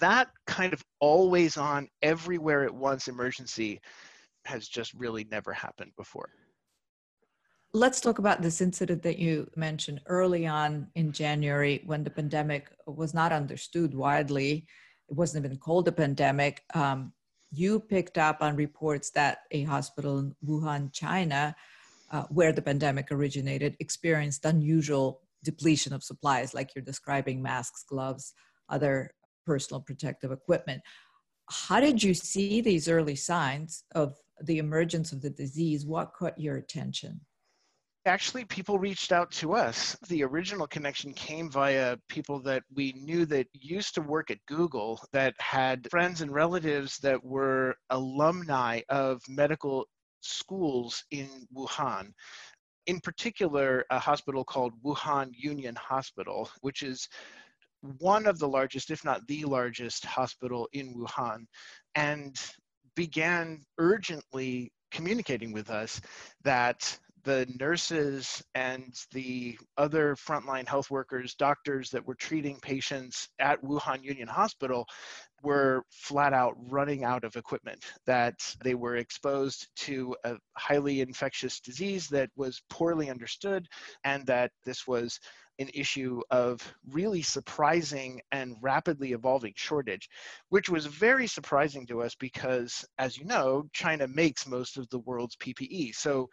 That 0.01 0.29
kind 0.47 0.73
of 0.73 0.85
always 1.01 1.57
on, 1.57 1.89
everywhere 2.03 2.65
at 2.65 2.75
once 2.75 3.09
emergency 3.09 3.81
has 4.47 4.69
just 4.69 4.95
really 4.95 5.25
never 5.31 5.53
happened 5.53 5.93
before. 5.97 6.31
Let's 7.73 8.01
talk 8.01 8.19
about 8.19 8.43
this 8.43 8.61
incident 8.61 9.03
that 9.03 9.19
you 9.19 9.51
mentioned 9.57 10.01
early 10.07 10.47
on 10.47 10.89
in 10.95 11.13
January 11.13 11.83
when 11.85 12.05
the 12.05 12.11
pandemic 12.11 12.71
was 12.87 13.13
not 13.13 13.33
understood 13.33 13.95
widely. 13.95 14.67
It 15.09 15.17
wasn't 15.17 15.45
even 15.45 15.59
called 15.59 15.87
a 15.89 15.93
pandemic. 15.93 16.63
Um, 16.75 17.13
you 17.53 17.81
picked 17.81 18.19
up 18.19 18.39
on 18.41 18.57
reports 18.57 19.11
that 19.11 19.39
a 19.51 19.65
hospital 19.65 20.19
in 20.19 20.35
Wuhan, 20.47 20.93
China, 20.93 21.55
uh, 22.11 22.25
where 22.31 22.53
the 22.53 22.63
pandemic 22.63 23.11
originated, 23.11 23.77
experienced 23.79 24.45
unusual 24.45 25.21
depletion 25.43 25.93
of 25.93 26.03
supplies, 26.03 26.55
like 26.55 26.75
you're 26.75 26.85
describing 26.85 27.43
masks, 27.43 27.85
gloves, 27.89 28.33
other 28.69 29.11
personal 29.45 29.81
protective 29.81 30.33
equipment. 30.33 30.83
How 31.49 31.81
did 31.81 32.03
you 32.03 32.15
see 32.15 32.61
these 32.61 32.89
early 32.89 33.17
signs 33.17 33.85
of 33.95 34.17
the 34.43 34.59
emergence 34.59 35.13
of 35.13 35.23
the 35.23 35.31
disease? 35.31 35.87
What 35.87 36.13
caught 36.15 36.39
your 36.39 36.57
attention? 36.57 37.21
actually 38.07 38.45
people 38.45 38.79
reached 38.79 39.13
out 39.13 39.31
to 39.33 39.53
us 39.53 39.97
the 40.09 40.23
original 40.23 40.67
connection 40.67 41.13
came 41.13 41.51
via 41.51 41.97
people 42.09 42.41
that 42.41 42.63
we 42.75 42.93
knew 42.93 43.27
that 43.27 43.47
used 43.53 43.95
to 43.95 44.01
work 44.01 44.31
at 44.31 44.39
google 44.47 45.01
that 45.13 45.35
had 45.39 45.89
friends 45.91 46.21
and 46.21 46.33
relatives 46.33 46.99
that 46.99 47.23
were 47.25 47.75
alumni 47.91 48.81
of 48.89 49.21
medical 49.29 49.87
schools 50.21 51.05
in 51.11 51.29
wuhan 51.55 52.13
in 52.87 53.01
particular 53.01 53.85
a 53.91 53.99
hospital 53.99 54.45
called 54.45 54.73
wuhan 54.85 55.31
union 55.37 55.75
hospital 55.75 56.49
which 56.61 56.83
is 56.83 57.09
one 57.99 58.27
of 58.27 58.39
the 58.39 58.49
largest 58.49 58.91
if 58.91 59.05
not 59.05 59.27
the 59.27 59.45
largest 59.45 60.05
hospital 60.05 60.69
in 60.73 60.95
wuhan 60.95 61.45
and 61.97 62.37
began 62.97 63.61
urgently 63.79 64.73
communicating 64.91 65.53
with 65.53 65.71
us 65.71 66.01
that 66.43 66.99
the 67.27 67.47
nurses 67.59 68.43
and 68.55 68.95
the 69.13 69.59
other 69.77 70.15
frontline 70.15 70.67
health 70.67 70.91
workers, 70.91 71.35
doctors 71.35 71.91
that 71.91 72.07
were 72.07 72.15
treating 72.15 72.57
patients 72.61 73.29
at 73.41 73.61
Wuhan 73.63 74.03
Union 74.05 74.29
Hospital 74.29 74.87
were 75.43 75.83
flat 75.91 76.33
out 76.33 76.55
running 76.71 77.03
out 77.03 77.25
of 77.25 77.35
equipment, 77.35 77.85
that 78.07 78.35
they 78.63 78.75
were 78.75 78.97
exposed 78.97 79.67
to 79.75 80.15
a 80.25 80.37
highly 80.57 81.01
infectious 81.01 81.59
disease 81.61 82.07
that 82.09 82.31
was 82.37 82.63
poorly 82.71 83.11
understood, 83.11 83.67
and 84.05 84.25
that 84.27 84.53
this 84.65 84.87
was 84.87 85.19
an 85.59 85.71
issue 85.75 86.21
of 86.31 86.61
really 86.91 87.23
surprising 87.23 88.21
and 88.33 88.57
rapidly 88.61 89.13
evolving 89.13 89.53
shortage, 89.57 90.09
which 90.49 90.69
was 90.69 90.87
very 90.87 91.27
surprising 91.27 91.87
to 91.87 92.03
us 92.03 92.15
because, 92.15 92.85
as 92.99 93.17
you 93.17 93.25
know, 93.25 93.69
China 93.73 94.07
makes 94.07 94.47
most 94.47 94.77
of 94.77 94.89
the 94.91 94.99
world's 95.01 95.37
PPE. 95.37 95.95
So 95.95 96.29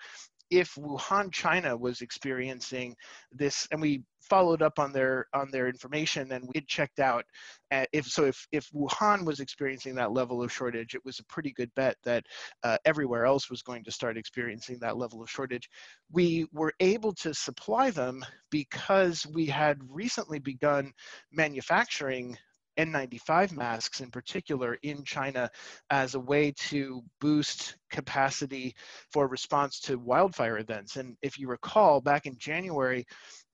if 0.53 0.75
Wuhan, 0.75 1.31
China 1.31 1.75
was 1.75 2.01
experiencing 2.01 2.95
this, 3.31 3.67
and 3.71 3.81
we 3.81 4.03
followed 4.21 4.61
up 4.61 4.79
on 4.79 4.93
their 4.93 5.25
on 5.33 5.51
their 5.51 5.67
information 5.67 6.31
and 6.31 6.45
we 6.45 6.53
had 6.55 6.65
checked 6.65 6.99
out 6.99 7.25
uh, 7.71 7.85
if 7.91 8.05
so 8.05 8.23
if 8.25 8.47
if 8.51 8.69
Wuhan 8.71 9.25
was 9.25 9.39
experiencing 9.39 9.95
that 9.95 10.13
level 10.13 10.41
of 10.43 10.51
shortage, 10.51 10.95
it 10.95 11.03
was 11.03 11.19
a 11.19 11.25
pretty 11.25 11.51
good 11.51 11.73
bet 11.75 11.97
that 12.03 12.23
uh, 12.63 12.77
everywhere 12.85 13.25
else 13.25 13.49
was 13.49 13.63
going 13.63 13.83
to 13.83 13.91
start 13.91 14.15
experiencing 14.15 14.77
that 14.79 14.97
level 14.97 15.21
of 15.21 15.29
shortage. 15.29 15.67
We 16.11 16.45
were 16.53 16.73
able 16.79 17.13
to 17.15 17.33
supply 17.33 17.89
them 17.89 18.23
because 18.51 19.25
we 19.25 19.47
had 19.47 19.79
recently 19.89 20.39
begun 20.39 20.93
manufacturing 21.31 22.37
N95 22.77 23.55
masks 23.55 24.01
in 24.01 24.09
particular 24.09 24.77
in 24.83 25.03
China 25.03 25.49
as 25.89 26.15
a 26.15 26.19
way 26.19 26.51
to 26.69 27.03
boost 27.21 27.77
capacity 27.91 28.75
for 29.11 29.27
response 29.27 29.79
to 29.81 29.99
wildfire 29.99 30.57
events. 30.57 30.95
And 30.95 31.15
if 31.21 31.37
you 31.37 31.47
recall, 31.47 32.01
back 32.01 32.25
in 32.25 32.37
January, 32.37 33.05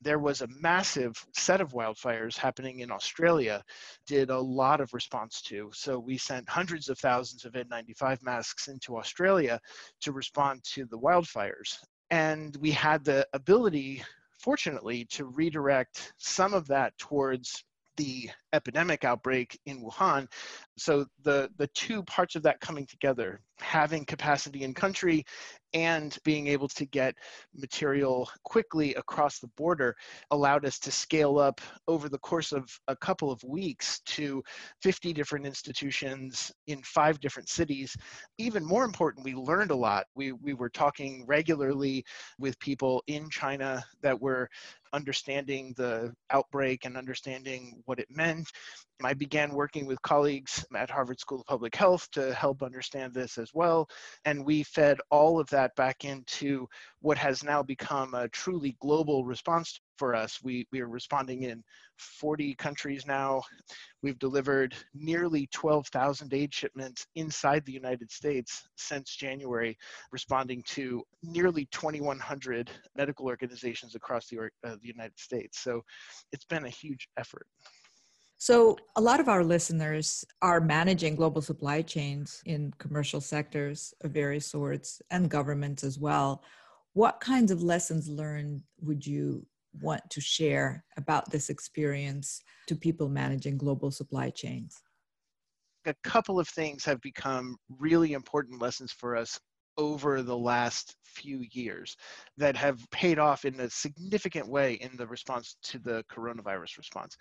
there 0.01 0.19
was 0.19 0.41
a 0.41 0.47
massive 0.61 1.13
set 1.35 1.59
of 1.59 1.73
wildfires 1.73 2.37
happening 2.37 2.79
in 2.79 2.91
Australia, 2.91 3.63
did 4.07 4.29
a 4.29 4.39
lot 4.39 4.79
of 4.79 4.93
response 4.93 5.41
to. 5.41 5.69
So 5.73 5.99
we 5.99 6.17
sent 6.17 6.47
hundreds 6.47 6.87
of 6.87 6.97
thousands 6.97 7.43
of 7.45 7.53
N95 7.53 8.23
masks 8.23 8.67
into 8.69 8.97
Australia 8.97 9.59
to 10.01 10.11
respond 10.13 10.63
to 10.75 10.85
the 10.85 10.97
wildfires. 10.97 11.77
And 12.09 12.55
we 12.57 12.71
had 12.71 13.03
the 13.03 13.27
ability, 13.33 14.03
fortunately, 14.39 15.05
to 15.11 15.25
redirect 15.25 16.13
some 16.17 16.53
of 16.53 16.67
that 16.67 16.97
towards 16.97 17.63
the 17.99 18.29
epidemic 18.53 19.03
outbreak 19.03 19.59
in 19.65 19.83
Wuhan 19.83 20.29
So 20.79 21.05
the, 21.23 21.49
the 21.57 21.67
two 21.67 22.03
parts 22.03 22.35
of 22.35 22.43
that 22.43 22.59
coming 22.61 22.85
together, 22.85 23.41
having 23.59 24.05
capacity 24.05 24.63
in 24.63 24.73
country 24.73 25.25
and 25.73 26.17
being 26.23 26.47
able 26.47 26.67
to 26.67 26.85
get 26.85 27.15
material 27.53 28.29
quickly 28.43 28.95
across 28.95 29.39
the 29.39 29.49
border 29.55 29.95
allowed 30.31 30.65
us 30.65 30.79
to 30.79 30.91
scale 30.91 31.37
up 31.37 31.61
over 31.87 32.09
the 32.09 32.17
course 32.19 32.51
of 32.51 32.67
a 32.87 32.95
couple 32.95 33.31
of 33.31 33.43
weeks 33.43 33.99
to 34.05 34.41
50 34.81 35.13
different 35.13 35.45
institutions 35.45 36.51
in 36.67 36.81
five 36.81 37.19
different 37.19 37.49
cities. 37.49 37.95
Even 38.37 38.65
more 38.65 38.83
important, 38.83 39.25
we 39.25 39.35
learned 39.35 39.71
a 39.71 39.75
lot. 39.75 40.05
We, 40.15 40.31
we 40.31 40.53
were 40.53 40.69
talking 40.69 41.25
regularly 41.27 42.03
with 42.39 42.59
people 42.59 43.03
in 43.07 43.29
China 43.29 43.83
that 44.01 44.19
were 44.19 44.49
understanding 44.93 45.73
the 45.77 46.13
outbreak 46.31 46.85
and 46.85 46.97
understanding 46.97 47.81
what 47.85 47.99
it 47.99 48.07
meant. 48.09 48.49
I 49.03 49.13
began 49.13 49.53
working 49.53 49.85
with 49.85 50.01
colleagues 50.01 50.65
at 50.75 50.89
Harvard 50.89 51.19
School 51.19 51.41
of 51.41 51.45
Public 51.45 51.75
Health 51.75 52.09
to 52.11 52.33
help 52.33 52.63
understand 52.63 53.13
this 53.13 53.37
as 53.37 53.51
well. 53.53 53.89
And 54.25 54.45
we 54.45 54.63
fed 54.63 54.99
all 55.09 55.39
of 55.39 55.49
that 55.49 55.75
back 55.75 56.05
into 56.05 56.67
what 57.01 57.17
has 57.17 57.43
now 57.43 57.63
become 57.63 58.13
a 58.13 58.27
truly 58.29 58.75
global 58.79 59.25
response 59.25 59.79
for 59.97 60.15
us. 60.15 60.39
We, 60.41 60.65
we 60.71 60.79
are 60.79 60.87
responding 60.87 61.43
in 61.43 61.63
40 61.97 62.55
countries 62.55 63.05
now. 63.05 63.41
We've 64.01 64.17
delivered 64.17 64.73
nearly 64.93 65.47
12,000 65.51 66.33
aid 66.33 66.53
shipments 66.53 67.05
inside 67.15 67.65
the 67.65 67.73
United 67.73 68.09
States 68.09 68.63
since 68.77 69.15
January, 69.15 69.77
responding 70.11 70.63
to 70.67 71.03
nearly 71.21 71.67
2,100 71.71 72.71
medical 72.95 73.25
organizations 73.25 73.95
across 73.95 74.27
the, 74.27 74.49
uh, 74.63 74.75
the 74.81 74.87
United 74.87 75.19
States. 75.19 75.59
So 75.59 75.81
it's 76.31 76.45
been 76.45 76.65
a 76.65 76.69
huge 76.69 77.09
effort. 77.17 77.45
So, 78.41 78.77
a 78.95 79.01
lot 79.01 79.19
of 79.19 79.27
our 79.27 79.43
listeners 79.43 80.23
are 80.41 80.61
managing 80.61 81.17
global 81.17 81.41
supply 81.41 81.81
chains 81.81 82.41
in 82.45 82.73
commercial 82.77 83.19
sectors 83.19 83.93
of 83.99 84.11
various 84.11 84.45
sorts 84.45 85.01
and 85.11 85.29
governments 85.29 85.83
as 85.83 85.99
well. 85.99 86.41
What 86.93 87.19
kinds 87.19 87.51
of 87.51 87.61
lessons 87.61 88.07
learned 88.07 88.63
would 88.79 89.05
you 89.05 89.45
want 89.81 90.09
to 90.11 90.21
share 90.21 90.85
about 90.95 91.29
this 91.29 91.49
experience 91.49 92.41
to 92.67 92.77
people 92.77 93.09
managing 93.09 93.57
global 93.57 93.91
supply 93.91 94.29
chains? 94.29 94.81
A 95.85 95.93
couple 96.05 96.39
of 96.39 96.47
things 96.47 96.85
have 96.85 97.01
become 97.01 97.57
really 97.77 98.13
important 98.13 98.61
lessons 98.61 98.93
for 98.93 99.17
us 99.17 99.37
over 99.79 100.21
the 100.21 100.37
last 100.37 100.97
few 101.05 101.45
years 101.51 101.95
that 102.37 102.55
have 102.57 102.79
paid 102.91 103.17
off 103.17 103.45
in 103.45 103.57
a 103.61 103.69
significant 103.69 104.47
way 104.47 104.73
in 104.73 104.95
the 104.97 105.07
response 105.07 105.55
to 105.63 105.79
the 105.79 106.03
coronavirus 106.11 106.77
response. 106.77 107.15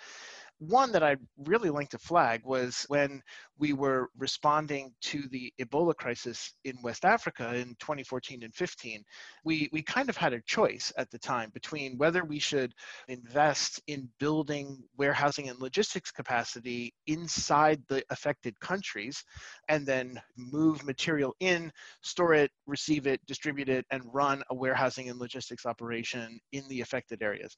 One 0.60 0.90
that 0.90 1.04
I'd 1.04 1.20
really 1.36 1.70
like 1.70 1.88
to 1.90 1.98
flag 1.98 2.42
was 2.44 2.84
when 2.88 3.22
we 3.58 3.72
were 3.72 4.08
responding 4.18 4.92
to 5.02 5.22
the 5.30 5.52
Ebola 5.60 5.94
crisis 5.94 6.52
in 6.64 6.82
West 6.82 7.04
Africa 7.04 7.54
in 7.54 7.76
2014 7.78 8.42
and 8.42 8.52
15. 8.52 9.04
We, 9.44 9.68
we 9.72 9.82
kind 9.82 10.08
of 10.08 10.16
had 10.16 10.32
a 10.32 10.42
choice 10.42 10.92
at 10.96 11.10
the 11.12 11.18
time 11.18 11.50
between 11.54 11.96
whether 11.96 12.24
we 12.24 12.40
should 12.40 12.74
invest 13.06 13.80
in 13.86 14.08
building 14.18 14.82
warehousing 14.96 15.48
and 15.48 15.60
logistics 15.60 16.10
capacity 16.10 16.92
inside 17.06 17.80
the 17.88 18.02
affected 18.10 18.58
countries 18.58 19.22
and 19.68 19.86
then 19.86 20.20
move 20.36 20.84
material 20.84 21.36
in, 21.38 21.70
store 22.02 22.34
it, 22.34 22.50
receive 22.66 23.06
it, 23.06 23.24
distribute 23.26 23.68
it, 23.68 23.86
and 23.92 24.02
run 24.12 24.42
a 24.50 24.54
warehousing 24.56 25.08
and 25.08 25.20
logistics 25.20 25.66
operation 25.66 26.40
in 26.50 26.66
the 26.68 26.80
affected 26.80 27.22
areas. 27.22 27.56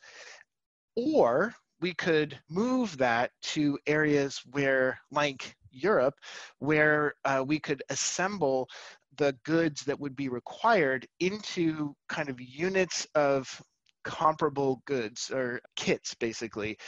Or 0.96 1.54
we 1.80 1.94
could 1.94 2.38
move 2.48 2.96
that 2.98 3.30
to 3.42 3.78
areas 3.86 4.40
where, 4.50 4.98
like 5.10 5.54
Europe, 5.70 6.14
where 6.58 7.14
uh, 7.24 7.44
we 7.46 7.58
could 7.58 7.82
assemble 7.88 8.68
the 9.16 9.36
goods 9.44 9.82
that 9.84 9.98
would 9.98 10.16
be 10.16 10.28
required 10.28 11.06
into 11.20 11.94
kind 12.08 12.28
of 12.28 12.40
units 12.40 13.06
of 13.14 13.62
comparable 14.02 14.82
goods 14.86 15.30
or 15.30 15.60
kits 15.76 16.14
basically 16.14 16.78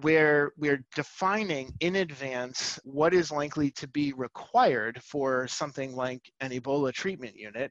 where 0.00 0.50
we're 0.58 0.84
defining 0.94 1.72
in 1.80 1.96
advance 1.96 2.78
what 2.82 3.14
is 3.14 3.30
likely 3.30 3.70
to 3.70 3.86
be 3.88 4.12
required 4.14 5.00
for 5.02 5.46
something 5.46 5.94
like 5.94 6.20
an 6.40 6.50
ebola 6.50 6.92
treatment 6.92 7.36
unit 7.36 7.70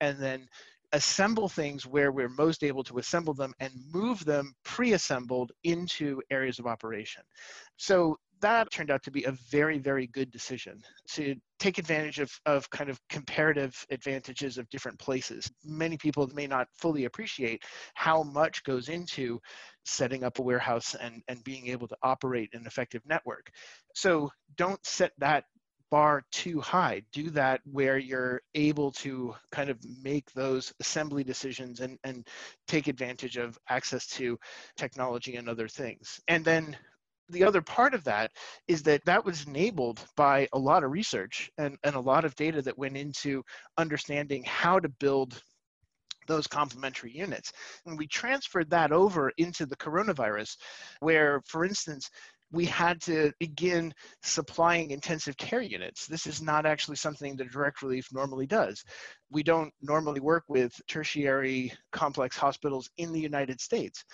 and 0.00 0.18
then 0.18 0.46
assemble 0.92 1.48
things 1.48 1.86
where 1.86 2.12
we're 2.12 2.28
most 2.28 2.62
able 2.62 2.84
to 2.84 2.98
assemble 2.98 3.34
them 3.34 3.52
and 3.60 3.72
move 3.92 4.24
them 4.24 4.52
pre-assembled 4.64 5.52
into 5.64 6.20
areas 6.30 6.58
of 6.58 6.66
operation. 6.66 7.22
So 7.76 8.16
that 8.40 8.70
turned 8.70 8.90
out 8.90 9.02
to 9.02 9.10
be 9.10 9.24
a 9.24 9.32
very, 9.50 9.78
very 9.78 10.06
good 10.06 10.30
decision 10.30 10.80
to 11.12 11.34
take 11.58 11.78
advantage 11.78 12.18
of, 12.18 12.30
of 12.44 12.68
kind 12.70 12.90
of 12.90 13.00
comparative 13.08 13.74
advantages 13.90 14.58
of 14.58 14.68
different 14.68 14.98
places. 14.98 15.50
Many 15.64 15.96
people 15.96 16.28
may 16.34 16.46
not 16.46 16.68
fully 16.74 17.06
appreciate 17.06 17.62
how 17.94 18.22
much 18.22 18.62
goes 18.64 18.88
into 18.88 19.40
setting 19.84 20.22
up 20.22 20.38
a 20.38 20.42
warehouse 20.42 20.94
and, 21.00 21.22
and 21.28 21.42
being 21.44 21.68
able 21.68 21.88
to 21.88 21.96
operate 22.02 22.50
an 22.52 22.66
effective 22.66 23.02
network. 23.06 23.50
So 23.94 24.30
don't 24.56 24.84
set 24.84 25.12
that 25.18 25.44
bar 25.90 26.22
too 26.32 26.60
high. 26.60 27.02
Do 27.12 27.30
that 27.30 27.60
where 27.64 27.98
you're 27.98 28.42
able 28.54 28.90
to 28.92 29.34
kind 29.52 29.70
of 29.70 29.78
make 30.02 30.32
those 30.32 30.72
assembly 30.80 31.24
decisions 31.24 31.80
and, 31.80 31.98
and 32.04 32.26
take 32.66 32.88
advantage 32.88 33.36
of 33.36 33.58
access 33.68 34.06
to 34.08 34.38
technology 34.76 35.36
and 35.36 35.48
other 35.48 35.68
things. 35.68 36.20
And 36.28 36.44
then 36.44 36.76
the 37.28 37.44
other 37.44 37.62
part 37.62 37.94
of 37.94 38.04
that 38.04 38.30
is 38.68 38.82
that 38.84 39.04
that 39.04 39.24
was 39.24 39.46
enabled 39.46 40.00
by 40.16 40.48
a 40.52 40.58
lot 40.58 40.84
of 40.84 40.92
research 40.92 41.50
and, 41.58 41.76
and 41.82 41.96
a 41.96 42.00
lot 42.00 42.24
of 42.24 42.34
data 42.36 42.62
that 42.62 42.78
went 42.78 42.96
into 42.96 43.42
understanding 43.78 44.44
how 44.44 44.78
to 44.78 44.88
build 44.88 45.40
those 46.26 46.46
complementary 46.46 47.12
units. 47.12 47.52
And 47.86 47.98
we 47.98 48.06
transferred 48.06 48.70
that 48.70 48.92
over 48.92 49.32
into 49.38 49.66
the 49.66 49.76
coronavirus, 49.76 50.56
where, 51.00 51.40
for 51.46 51.64
instance, 51.64 52.10
we 52.52 52.64
had 52.64 53.00
to 53.02 53.32
begin 53.38 53.92
supplying 54.22 54.90
intensive 54.90 55.36
care 55.36 55.60
units. 55.60 56.06
This 56.06 56.26
is 56.26 56.40
not 56.40 56.66
actually 56.66 56.96
something 56.96 57.36
that 57.36 57.50
Direct 57.50 57.82
Relief 57.82 58.08
normally 58.12 58.46
does. 58.46 58.84
We 59.30 59.42
don't 59.42 59.72
normally 59.82 60.20
work 60.20 60.44
with 60.48 60.72
tertiary 60.88 61.72
complex 61.92 62.36
hospitals 62.36 62.88
in 62.98 63.12
the 63.12 63.20
United 63.20 63.60
States 63.60 64.04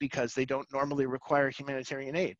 because 0.00 0.34
they 0.34 0.44
don't 0.44 0.70
normally 0.72 1.06
require 1.06 1.50
humanitarian 1.50 2.16
aid. 2.16 2.36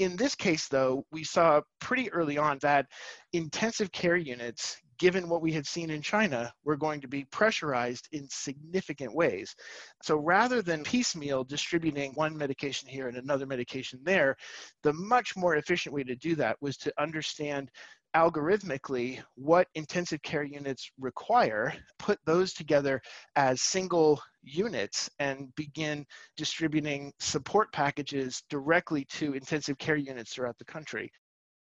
In 0.00 0.16
this 0.16 0.34
case, 0.34 0.66
though, 0.66 1.04
we 1.12 1.24
saw 1.24 1.60
pretty 1.78 2.10
early 2.10 2.38
on 2.38 2.56
that 2.62 2.86
intensive 3.34 3.92
care 3.92 4.16
units 4.16 4.78
given 5.00 5.30
what 5.30 5.40
we 5.40 5.50
had 5.50 5.66
seen 5.66 5.88
in 5.88 6.02
China, 6.02 6.52
were 6.62 6.76
going 6.76 7.00
to 7.00 7.08
be 7.08 7.24
pressurized 7.24 8.06
in 8.12 8.28
significant 8.28 9.14
ways. 9.14 9.56
So 10.02 10.16
rather 10.16 10.60
than 10.60 10.84
piecemeal 10.84 11.42
distributing 11.42 12.12
one 12.12 12.36
medication 12.36 12.86
here 12.86 13.08
and 13.08 13.16
another 13.16 13.46
medication 13.46 13.98
there, 14.04 14.36
the 14.82 14.92
much 14.92 15.36
more 15.36 15.56
efficient 15.56 15.94
way 15.94 16.04
to 16.04 16.14
do 16.14 16.34
that 16.36 16.58
was 16.60 16.76
to 16.76 16.92
understand 16.98 17.70
algorithmically 18.16 19.22
what 19.36 19.68
intensive 19.74 20.22
care 20.22 20.42
units 20.42 20.90
require, 20.98 21.72
put 21.98 22.18
those 22.26 22.52
together 22.52 23.00
as 23.36 23.62
single 23.62 24.20
units, 24.42 25.08
and 25.18 25.54
begin 25.54 26.04
distributing 26.36 27.12
support 27.20 27.72
packages 27.72 28.42
directly 28.50 29.04
to 29.06 29.34
intensive 29.34 29.78
care 29.78 29.96
units 29.96 30.32
throughout 30.32 30.58
the 30.58 30.64
country. 30.64 31.10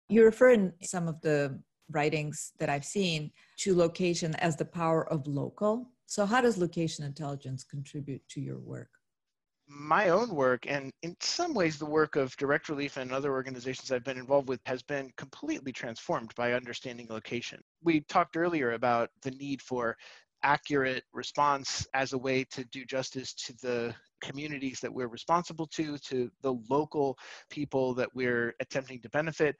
You 0.09 0.25
refer 0.25 0.51
in 0.51 0.73
some 0.83 1.09
of 1.09 1.21
the 1.21 1.61
writings 1.91 2.53
that 2.59 2.69
I've 2.69 2.85
seen 2.85 3.31
to 3.59 3.77
location 3.77 4.35
as 4.37 4.57
the 4.57 4.65
power 4.65 5.11
of 5.13 5.27
local. 5.27 5.91
So, 6.07 6.27
how 6.27 6.41
does 6.41 6.59
location 6.59 7.05
intelligence 7.05 7.65
contribute 7.65 8.23
to 8.31 8.41
your 8.41 8.59
work? 8.59 8.91
My 9.73 10.09
own 10.09 10.35
work 10.35 10.67
and 10.67 10.93
in 11.03 11.17
some 11.21 11.55
ways 11.55 11.79
the 11.79 11.87
work 11.87 12.17
of 12.17 12.37
direct 12.37 12.69
relief 12.69 12.97
and 12.97 13.13
other 13.13 13.31
organizations 13.31 13.93
i've 13.93 14.03
been 14.03 14.19
involved 14.19 14.49
with 14.49 14.61
has 14.67 14.83
been 14.83 15.11
completely 15.17 15.73
transformed 15.73 16.35
by 16.35 16.55
understanding 16.55 17.07
location 17.09 17.61
we 17.83 18.01
talked 18.01 18.37
earlier 18.37 18.73
about 18.73 19.11
the 19.23 19.31
need 19.31 19.63
for 19.63 19.97
accurate 20.43 21.05
response 21.13 21.87
as 21.95 22.13
a 22.13 22.19
way 22.19 22.45
to 22.45 22.65
do 22.65 22.85
justice 22.85 23.33
to 23.35 23.53
the 23.63 23.95
communities 24.21 24.81
that 24.81 24.93
we're 24.93 25.09
responsible 25.09 25.67
to, 25.67 25.99
to 25.99 26.31
the 26.43 26.55
local 26.69 27.19
people 27.51 27.95
that 27.95 28.09
we're 28.15 28.55
attempting 28.61 29.01
to 29.01 29.09
benefit. 29.11 29.57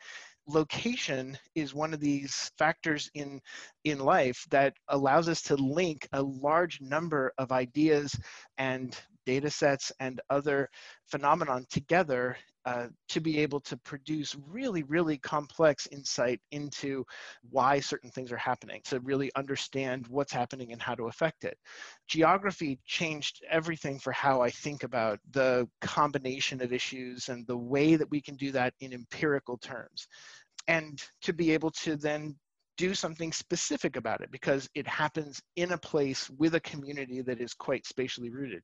Location 0.47 1.39
is 1.55 1.75
one 1.75 1.95
of 1.95 2.01
these 2.01 2.51
factors 2.59 3.11
in, 3.15 3.41
in 3.85 3.99
life 3.99 4.45
that 4.51 4.75
allows 4.89 5.29
us 5.29 5.43
to 5.43 5.57
link 5.57 6.09
a 6.13 6.23
large 6.23 6.81
number 6.81 7.33
of 7.39 7.53
ideas 7.53 8.19
and 8.59 8.99
data 9.31 9.51
sets 9.51 9.93
and 10.01 10.21
other 10.29 10.69
phenomenon 11.07 11.65
together 11.71 12.37
uh, 12.71 12.89
to 13.09 13.21
be 13.21 13.39
able 13.39 13.61
to 13.61 13.77
produce 13.91 14.37
really, 14.57 14.83
really 14.83 15.19
complex 15.19 15.87
insight 15.93 16.41
into 16.51 17.05
why 17.51 17.81
certain 17.81 18.11
things 18.11 18.33
are 18.33 18.45
happening, 18.51 18.81
to 18.85 18.99
really 19.11 19.31
understand 19.37 20.07
what's 20.09 20.33
happening 20.41 20.73
and 20.73 20.83
how 20.83 20.95
to 20.97 21.07
affect 21.07 21.45
it. 21.45 21.57
Geography 22.09 22.73
changed 22.87 23.35
everything 23.49 23.99
for 24.01 24.13
how 24.13 24.43
I 24.43 24.51
think 24.51 24.83
about 24.83 25.21
the 25.31 25.69
combination 25.81 26.61
of 26.61 26.73
issues 26.73 27.29
and 27.29 27.47
the 27.47 27.63
way 27.75 27.97
that 27.97 28.11
we 28.11 28.21
can 28.21 28.35
do 28.35 28.51
that 28.53 28.75
in 28.81 28.93
empirical 28.93 29.57
terms. 29.59 30.09
and 30.69 31.03
to 31.23 31.33
be 31.33 31.53
able 31.57 31.71
to 31.71 31.97
then 31.97 32.37
do 32.77 32.95
something 32.95 33.33
specific 33.33 33.97
about 33.97 34.23
it 34.23 34.31
because 34.31 34.67
it 34.75 34.87
happens 34.87 35.43
in 35.57 35.73
a 35.73 35.79
place 35.79 36.31
with 36.39 36.55
a 36.55 36.61
community 36.61 37.21
that 37.21 37.39
is 37.39 37.53
quite 37.53 37.87
spatially 37.87 38.31
rooted. 38.31 38.63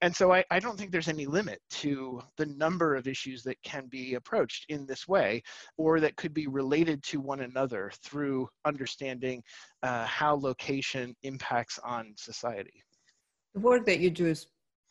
And 0.00 0.14
so 0.14 0.32
I, 0.32 0.44
I, 0.50 0.60
don't 0.60 0.78
think 0.78 0.92
there's 0.92 1.08
any 1.08 1.26
limit 1.26 1.60
to 1.70 2.22
the 2.36 2.46
number 2.46 2.94
of 2.94 3.08
issues 3.08 3.42
that 3.42 3.60
can 3.64 3.86
be 3.86 4.14
approached 4.14 4.66
in 4.68 4.86
this 4.86 5.08
way 5.08 5.42
or 5.76 5.98
that 6.00 6.16
could 6.16 6.32
be 6.32 6.46
related 6.46 7.02
to 7.04 7.20
one 7.20 7.40
another 7.40 7.90
through 8.04 8.48
understanding 8.64 9.42
uh, 9.82 10.06
how 10.06 10.36
location 10.36 11.16
impacts 11.24 11.80
on 11.84 12.14
society. 12.16 12.82
The 13.54 13.60
work 13.60 13.86
that 13.86 13.98
you 13.98 14.10
do 14.10 14.26
is 14.26 14.46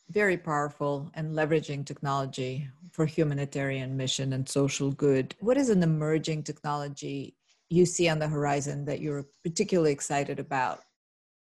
very 0.10 0.38
powerful 0.38 1.10
and 1.14 1.36
leveraging 1.36 1.86
technology 1.86 2.68
for 2.92 3.06
humanitarian 3.06 3.96
mission 3.96 4.34
and 4.34 4.48
social 4.48 4.92
good. 4.92 5.36
What 5.40 5.58
is 5.58 5.70
an 5.70 5.84
emerging 5.84 6.44
technology 6.44 7.36
you 7.70 7.86
see 7.86 8.08
on 8.08 8.20
the 8.20 8.28
horizon 8.28 8.86
that 8.86 9.02
you're 9.02 9.26
particularly 9.44 9.92
excited 9.92 10.40
about? 10.40 10.82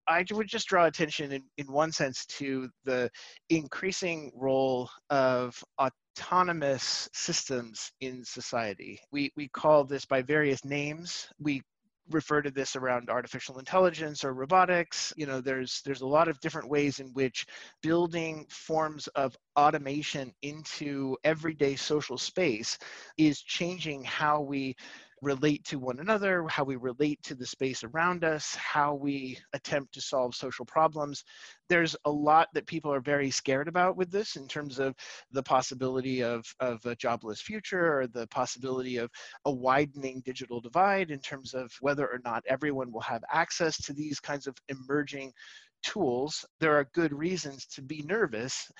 I 0.08 0.24
would 0.30 0.48
just 0.48 0.68
draw 0.68 0.86
attention 0.86 1.32
in, 1.32 1.42
in 1.58 1.70
one 1.70 1.92
sense 1.92 2.24
to 2.26 2.68
the 2.84 3.10
increasing 3.50 4.32
role 4.34 4.88
of 5.10 5.62
autonomous 5.78 7.08
systems 7.12 7.92
in 8.00 8.24
society. 8.24 9.00
We, 9.12 9.30
we 9.36 9.48
call 9.48 9.84
this 9.84 10.06
by 10.06 10.22
various 10.22 10.64
names. 10.64 11.28
We 11.38 11.62
refer 12.10 12.40
to 12.40 12.50
this 12.50 12.74
around 12.74 13.10
artificial 13.10 13.58
intelligence 13.58 14.24
or 14.24 14.32
robotics 14.32 15.12
you 15.16 15.26
know 15.26 15.40
there's 15.40 15.82
there's 15.84 16.00
a 16.00 16.06
lot 16.06 16.28
of 16.28 16.40
different 16.40 16.68
ways 16.68 17.00
in 17.00 17.08
which 17.08 17.44
building 17.82 18.46
forms 18.48 19.08
of 19.08 19.36
automation 19.58 20.32
into 20.42 21.16
everyday 21.24 21.76
social 21.76 22.16
space 22.16 22.78
is 23.18 23.42
changing 23.42 24.02
how 24.04 24.40
we 24.40 24.74
relate 25.22 25.64
to 25.64 25.78
one 25.78 26.00
another, 26.00 26.46
how 26.48 26.64
we 26.64 26.76
relate 26.76 27.22
to 27.22 27.34
the 27.34 27.46
space 27.46 27.84
around 27.84 28.24
us, 28.24 28.54
how 28.54 28.94
we 28.94 29.38
attempt 29.52 29.94
to 29.94 30.00
solve 30.00 30.34
social 30.34 30.64
problems. 30.64 31.24
There's 31.68 31.96
a 32.04 32.10
lot 32.10 32.48
that 32.54 32.66
people 32.66 32.92
are 32.92 33.00
very 33.00 33.30
scared 33.30 33.68
about 33.68 33.96
with 33.96 34.10
this 34.10 34.36
in 34.36 34.48
terms 34.48 34.78
of 34.78 34.94
the 35.32 35.42
possibility 35.42 36.22
of, 36.22 36.44
of 36.60 36.84
a 36.86 36.96
jobless 36.96 37.40
future 37.40 38.00
or 38.00 38.06
the 38.06 38.26
possibility 38.28 38.96
of 38.96 39.10
a 39.44 39.52
widening 39.52 40.22
digital 40.24 40.60
divide 40.60 41.10
in 41.10 41.20
terms 41.20 41.54
of 41.54 41.72
whether 41.80 42.06
or 42.06 42.20
not 42.24 42.44
everyone 42.48 42.92
will 42.92 43.00
have 43.00 43.22
access 43.32 43.76
to 43.82 43.92
these 43.92 44.20
kinds 44.20 44.46
of 44.46 44.56
emerging 44.68 45.32
tools. 45.82 46.44
There 46.60 46.76
are 46.76 46.88
good 46.92 47.12
reasons 47.12 47.66
to 47.66 47.82
be 47.82 48.02
nervous 48.02 48.70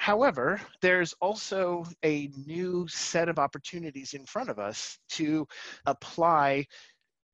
However, 0.00 0.58
there's 0.80 1.12
also 1.20 1.84
a 2.02 2.30
new 2.46 2.88
set 2.88 3.28
of 3.28 3.38
opportunities 3.38 4.14
in 4.14 4.24
front 4.24 4.48
of 4.48 4.58
us 4.58 4.98
to 5.10 5.46
apply 5.84 6.64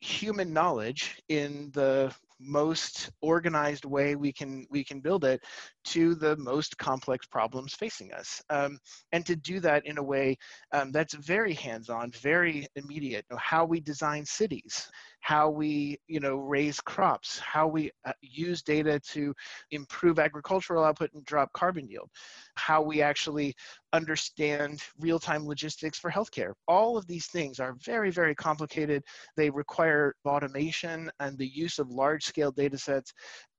human 0.00 0.52
knowledge 0.52 1.20
in 1.28 1.70
the 1.72 2.14
most 2.38 3.10
organized 3.22 3.86
way 3.86 4.14
we 4.14 4.30
can 4.30 4.66
we 4.70 4.84
can 4.84 5.00
build 5.00 5.24
it 5.24 5.42
to 5.84 6.14
the 6.14 6.36
most 6.36 6.76
complex 6.76 7.26
problems 7.26 7.74
facing 7.74 8.12
us. 8.12 8.42
Um, 8.50 8.78
and 9.12 9.24
to 9.24 9.36
do 9.36 9.58
that 9.60 9.86
in 9.86 9.98
a 9.98 10.02
way 10.02 10.36
um, 10.72 10.92
that's 10.92 11.14
very 11.14 11.54
hands-on 11.54 12.10
very 12.10 12.66
immediate. 12.76 13.24
You 13.30 13.36
know, 13.36 13.40
how 13.42 13.64
we 13.64 13.80
design 13.80 14.24
cities 14.26 14.90
how 15.20 15.50
we 15.50 15.98
you 16.06 16.20
know 16.20 16.36
raise 16.36 16.80
crops 16.80 17.38
how 17.38 17.66
we 17.66 17.90
uh, 18.04 18.12
use 18.20 18.62
data 18.62 19.00
to 19.00 19.34
improve 19.72 20.18
agricultural 20.18 20.84
output 20.84 21.10
and 21.14 21.24
drop 21.24 21.52
carbon 21.52 21.88
yield 21.88 22.08
how 22.54 22.80
we 22.80 23.02
actually 23.02 23.54
understand 23.92 24.82
real-time 24.98 25.46
logistics 25.46 25.98
for 25.98 26.10
healthcare. 26.10 26.52
All 26.68 26.96
of 26.96 27.06
these 27.06 27.26
things 27.26 27.60
are 27.60 27.76
very 27.84 28.10
very 28.10 28.34
complicated. 28.34 29.02
They 29.36 29.50
require 29.50 30.14
automation 30.26 31.10
and 31.20 31.38
the 31.38 31.46
use 31.46 31.78
of 31.78 31.90
large 31.90 32.24
scale 32.24 32.50
data 32.50 32.78
sets 32.78 33.12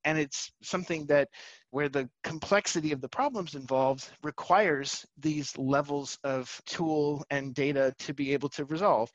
and 0.07 0.17
it's 0.17 0.51
something 0.63 1.05
that 1.07 1.27
where 1.71 1.89
the 1.89 2.09
complexity 2.23 2.93
of 2.93 3.01
the 3.01 3.09
problems 3.09 3.55
involved 3.55 4.09
requires 4.23 5.05
these 5.17 5.57
levels 5.57 6.17
of 6.23 6.61
tool 6.65 7.25
and 7.29 7.53
data 7.53 7.93
to 7.99 8.13
be 8.13 8.31
able 8.33 8.47
to 8.47 8.63
resolve 8.65 9.11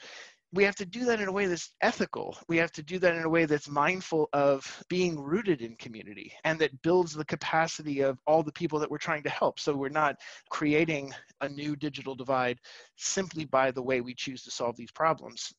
we 0.52 0.64
have 0.64 0.76
to 0.76 0.84
do 0.84 1.04
that 1.06 1.20
in 1.20 1.28
a 1.28 1.32
way 1.32 1.46
that's 1.46 1.72
ethical. 1.80 2.36
We 2.48 2.58
have 2.58 2.72
to 2.72 2.82
do 2.82 2.98
that 2.98 3.14
in 3.14 3.22
a 3.22 3.28
way 3.28 3.46
that's 3.46 3.68
mindful 3.68 4.28
of 4.32 4.84
being 4.88 5.18
rooted 5.18 5.62
in 5.62 5.76
community 5.76 6.32
and 6.44 6.58
that 6.60 6.82
builds 6.82 7.14
the 7.14 7.24
capacity 7.24 8.00
of 8.00 8.18
all 8.26 8.42
the 8.42 8.52
people 8.52 8.78
that 8.78 8.90
we're 8.90 8.98
trying 8.98 9.22
to 9.22 9.30
help. 9.30 9.58
So 9.58 9.74
we're 9.74 9.88
not 9.88 10.16
creating 10.50 11.12
a 11.40 11.48
new 11.48 11.74
digital 11.74 12.14
divide 12.14 12.58
simply 12.96 13.46
by 13.46 13.70
the 13.70 13.82
way 13.82 14.02
we 14.02 14.14
choose 14.14 14.42
to 14.44 14.50
solve 14.50 14.76
these 14.76 14.92
problems. 14.92 15.54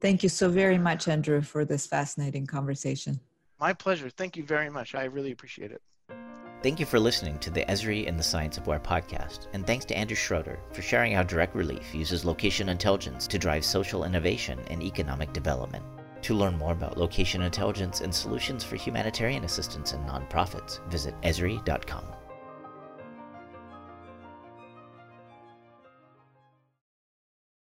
Thank 0.00 0.22
you 0.22 0.28
so 0.28 0.48
very 0.48 0.78
much, 0.78 1.08
Andrew, 1.08 1.42
for 1.42 1.64
this 1.64 1.86
fascinating 1.86 2.46
conversation. 2.46 3.20
My 3.60 3.72
pleasure. 3.72 4.10
Thank 4.10 4.36
you 4.36 4.44
very 4.44 4.70
much. 4.70 4.94
I 4.94 5.04
really 5.04 5.32
appreciate 5.32 5.72
it. 5.72 5.80
Thank 6.62 6.78
you 6.78 6.86
for 6.86 7.00
listening 7.00 7.40
to 7.40 7.50
the 7.50 7.64
Esri 7.64 8.06
and 8.06 8.16
the 8.16 8.22
Science 8.22 8.56
of 8.56 8.68
Where 8.68 8.78
podcast, 8.78 9.48
and 9.52 9.66
thanks 9.66 9.84
to 9.86 9.98
Andrew 9.98 10.14
Schroeder 10.14 10.60
for 10.70 10.80
sharing 10.80 11.12
how 11.12 11.24
Direct 11.24 11.56
Relief 11.56 11.92
uses 11.92 12.24
location 12.24 12.68
intelligence 12.68 13.26
to 13.26 13.38
drive 13.38 13.64
social 13.64 14.04
innovation 14.04 14.60
and 14.70 14.80
economic 14.80 15.32
development. 15.32 15.84
To 16.22 16.34
learn 16.34 16.56
more 16.56 16.70
about 16.70 16.96
location 16.96 17.42
intelligence 17.42 18.00
and 18.00 18.14
solutions 18.14 18.62
for 18.62 18.76
humanitarian 18.76 19.42
assistance 19.42 19.92
and 19.92 20.08
nonprofits, 20.08 20.78
visit 20.88 21.20
Esri.com. 21.22 22.04